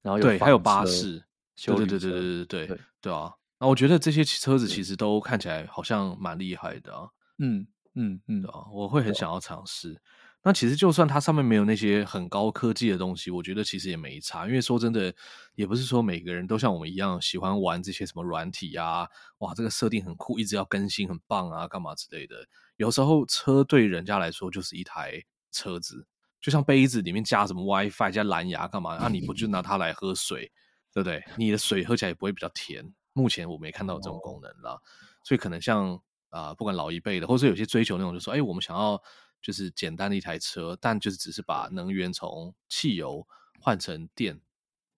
[0.00, 1.22] 然后有对，还有巴士，
[1.66, 3.34] 对对对对对对对对对啊！
[3.58, 7.06] 那我觉得这些车子其实都看起来好像蛮厉害的啊。
[7.36, 10.00] 嗯嗯嗯，对啊，我会很想要尝试。
[10.46, 14.46] 那其实就算它上面没有那些很高科技的东西，我觉得其实也没差。
[14.46, 15.12] 因为说真的，
[15.54, 22.46] 也不是说每个人都像我们一样喜欢玩这些什么软体啊，哇，这个设定很酷，一直要更新，很棒啊，干嘛之类的。
[22.76, 25.18] 有时候车对人家来说就是一台
[25.50, 26.06] 车子，
[26.42, 28.98] 就像杯子里面加什么 WiFi 加蓝牙干嘛？
[28.98, 30.52] 那、啊、你不就拿它来喝水，
[30.92, 31.24] 对不对？
[31.38, 32.84] 你的水喝起来也不会比较甜。
[33.14, 34.78] 目前我没看到这种功能啦，
[35.22, 35.94] 所以可能像
[36.28, 39.02] 啊、呃，不管老一辈的，或者有些追求那种，就说，哎，我们想要。
[39.44, 43.28] 就是简单的一台车，但就是只是把能源从汽油
[43.60, 44.40] 换成电，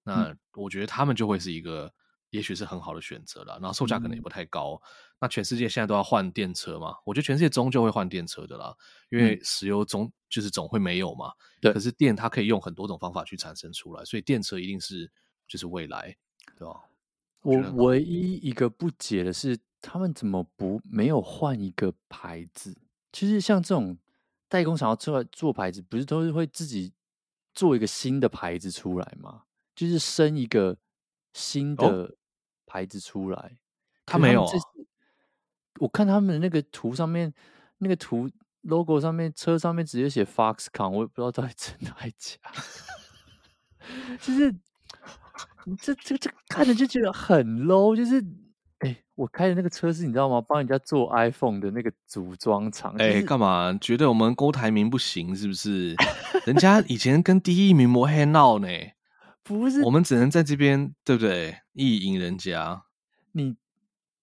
[0.04, 1.92] 那我觉得他们就会是一个，
[2.30, 3.58] 也许是很好的选择了。
[3.60, 4.80] 然后售价可能也不太高。
[5.18, 6.94] 那全世界现在都要换电车嘛？
[7.04, 8.72] 我觉得全世界终究会换电车的啦，
[9.10, 11.32] 因为石油总就是总会没有嘛。
[11.60, 11.72] 对。
[11.72, 15.10] 可是电它可以用很多种方法去产生出来，所以电车一定是
[15.48, 16.16] 就是未来，
[16.56, 16.82] 对吧？
[17.42, 22.78] 我唯一一个不解的是，他们怎么不没有换一个牌子？
[23.10, 23.98] 其实像这种。
[24.48, 26.92] 代工想要出来做牌子，不是都是会自己
[27.52, 29.42] 做一个新的牌子出来吗？
[29.74, 30.76] 就是生一个
[31.32, 32.16] 新的
[32.64, 33.38] 牌子出来。
[33.38, 33.50] 哦、
[34.06, 34.52] 他没有啊？
[35.80, 37.34] 我看他们的那个图上面，
[37.78, 38.30] 那个图
[38.62, 42.38] logo 上面，车上面直接写 Foxconn，我也不知道到底真的还假。
[44.20, 44.52] 就是
[45.80, 48.24] 这这这看着就觉得很 low，就是。
[48.80, 50.40] 哎、欸，我开的那个车是你知道吗？
[50.40, 52.94] 帮人家做 iPhone 的那个组装厂。
[52.98, 53.72] 哎、欸，干嘛？
[53.80, 55.94] 觉得我们郭台铭不行是不是？
[56.44, 58.68] 人家以前跟第一名摸黑闹呢，
[59.42, 59.82] 不是？
[59.82, 61.58] 我们只能在这边，对不对？
[61.72, 62.82] 意淫人家。
[63.32, 63.56] 你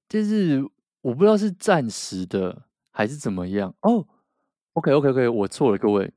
[0.07, 0.63] 就是
[1.01, 3.91] 我不知道是暂时的还是怎么样哦。
[3.91, 4.05] Oh,
[4.73, 6.11] OK，OK，OK，、okay, okay, okay, 我错了，各位。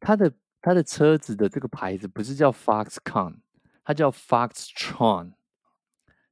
[0.00, 3.38] 他的他的车子的这个牌子不是叫 Foxconn，
[3.84, 5.32] 它叫 Foxtron。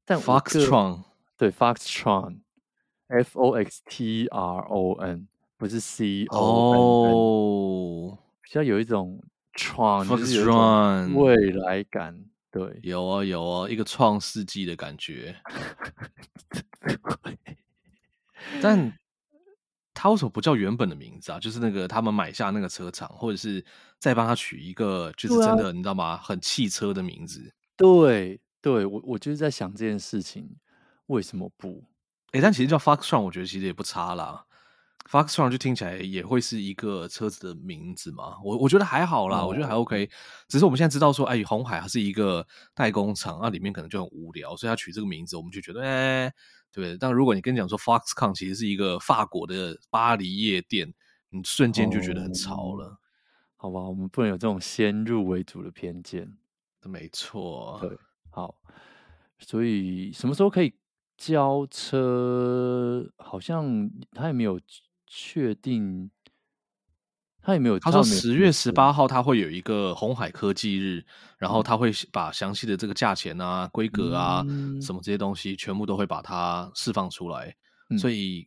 [0.07, 1.03] 但 Foxtron
[1.37, 5.29] 对 Foxtron，F O X T R O N
[5.59, 9.21] 不是 C O N，、oh, 比较有一种
[9.55, 10.07] Tron
[11.15, 15.35] 未来感，对，有啊有啊，一个创世纪的感觉。
[18.63, 18.97] 但
[19.93, 21.41] 他为什么不叫原本的名字啊？
[21.41, 23.65] 就是那个他们买下那个车厂，或者是
[23.99, 26.17] 再帮他取一个，就是真的、啊、你知道吗？
[26.19, 28.41] 很汽车的名字，对。
[28.67, 30.57] 对我，我就是在想这件事情，
[31.07, 31.85] 为什么不？
[32.33, 34.45] 诶，但其实叫 Foxtron，我觉得其实也不差啦。
[35.09, 38.37] Foxtron 就听起来也会是一个车子的名字嘛。
[38.43, 40.11] 我我觉得还好啦，哦、我觉得还 OK。
[40.49, 42.45] 只是我们现在知道说，哎，红海它是一个
[42.75, 46.29] 代工厂，那里面可能就很无聊，所以它取这个名字，我们就觉得，哎，
[46.73, 46.99] 对不对？
[46.99, 50.93] 但如果你跟你讲说 Foxconn 其实是一个法国的巴黎夜店，
[51.31, 52.87] 你瞬间就觉得很潮了。
[52.89, 52.99] 哦、
[53.55, 56.37] 好吧，我们不能有这种先入为主的偏见。
[56.83, 57.97] 没错，对。
[58.37, 58.55] 好，
[59.39, 60.75] 所以什么时候可以
[61.17, 63.11] 交车？
[63.17, 64.61] 好像他也没有
[65.07, 66.11] 确定，
[67.41, 67.79] 他也没有。
[67.79, 71.03] 他说十月十八号他会有一个红海科技日，
[71.39, 77.57] 然后他会把详细的这个价钱啊、规格啊、嗯、什么这些东西全部都会把它释放出来。
[77.89, 78.47] 嗯、所以，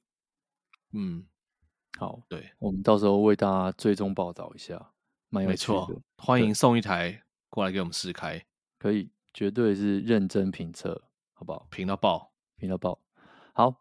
[0.94, 1.26] 嗯，
[1.98, 4.92] 好，对，我们到时候为大家追踪报道一下，
[5.30, 8.46] 没错，欢迎送一台过来给我们试开，
[8.78, 9.10] 可以。
[9.34, 11.04] 绝对是认真评测，
[11.34, 11.68] 好不好？
[11.70, 13.00] 评到爆，评到爆。
[13.54, 13.76] 好，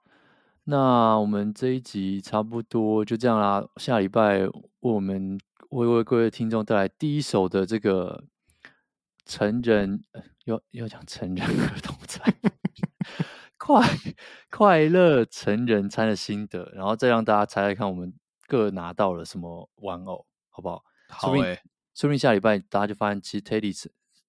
[0.64, 3.66] 那我们这一集差不多就这样啦。
[3.76, 5.38] 下礼拜为我们
[5.70, 8.24] 为为各位听众带来第一手的这个
[9.24, 10.04] 成人，
[10.44, 12.34] 要要讲成人儿童餐，
[13.56, 13.86] 快
[14.50, 18.12] 快乐成人餐的心得，然后再让大家猜猜看，我们
[18.46, 20.82] 各拿到了什么玩偶，好不好？
[21.08, 21.62] 好诶、欸，
[21.94, 23.74] 说不定下礼拜大家就发现，其实 Teddy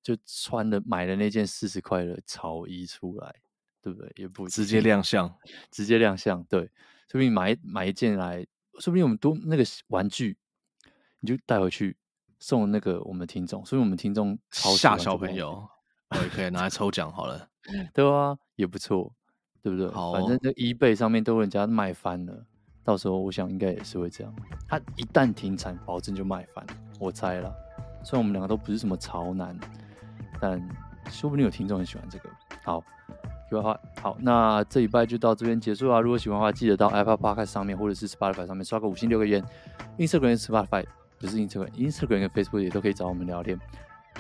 [0.01, 3.35] 就穿的买的那件四十块的潮衣出来，
[3.81, 4.11] 对不对？
[4.15, 5.33] 也不直接亮相，
[5.69, 6.43] 直接亮相。
[6.45, 6.61] 对，
[7.07, 8.45] 说不定买买一件来，
[8.79, 10.37] 说不定我们多那个玩具，
[11.19, 11.97] 你就带回去
[12.39, 15.67] 送那个我们听众，所以我们听众超吓小朋友，
[16.09, 17.49] 我也可以拿来抽奖好了，
[17.93, 19.13] 对啊，也不错，
[19.61, 19.89] 对不对？
[19.91, 22.45] 好哦，反正这 eBay 上面都有人家卖翻了，
[22.83, 24.33] 到时候我想应该也是会这样。
[24.67, 26.65] 它一旦停产，保证就卖翻，
[26.99, 27.53] 我猜了。
[28.01, 29.59] 虽然我们两个都不是什么潮男。
[30.39, 30.61] 但
[31.09, 32.29] 说不定有听众很喜欢这个。
[32.63, 32.81] 好，
[33.49, 35.99] 题外话，好，那这礼拜就到这边结束啦。
[35.99, 39.43] 如果喜欢的话，记得到 Apple Podcast 上面或者是 Spotify 上面刷个五星留个言。
[39.97, 40.85] Instagram、Spotify
[41.19, 43.59] 不是 Instagram，Instagram 跟 Facebook 也都可以找我们聊天。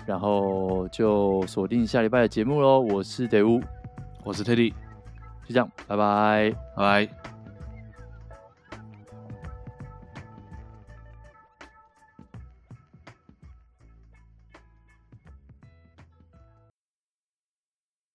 [0.05, 2.79] 然后就锁定下礼拜的节目喽。
[2.79, 3.61] 我是德乌，
[4.23, 4.71] 我是 Teddy，
[5.45, 7.38] 就这样，拜拜，拜拜。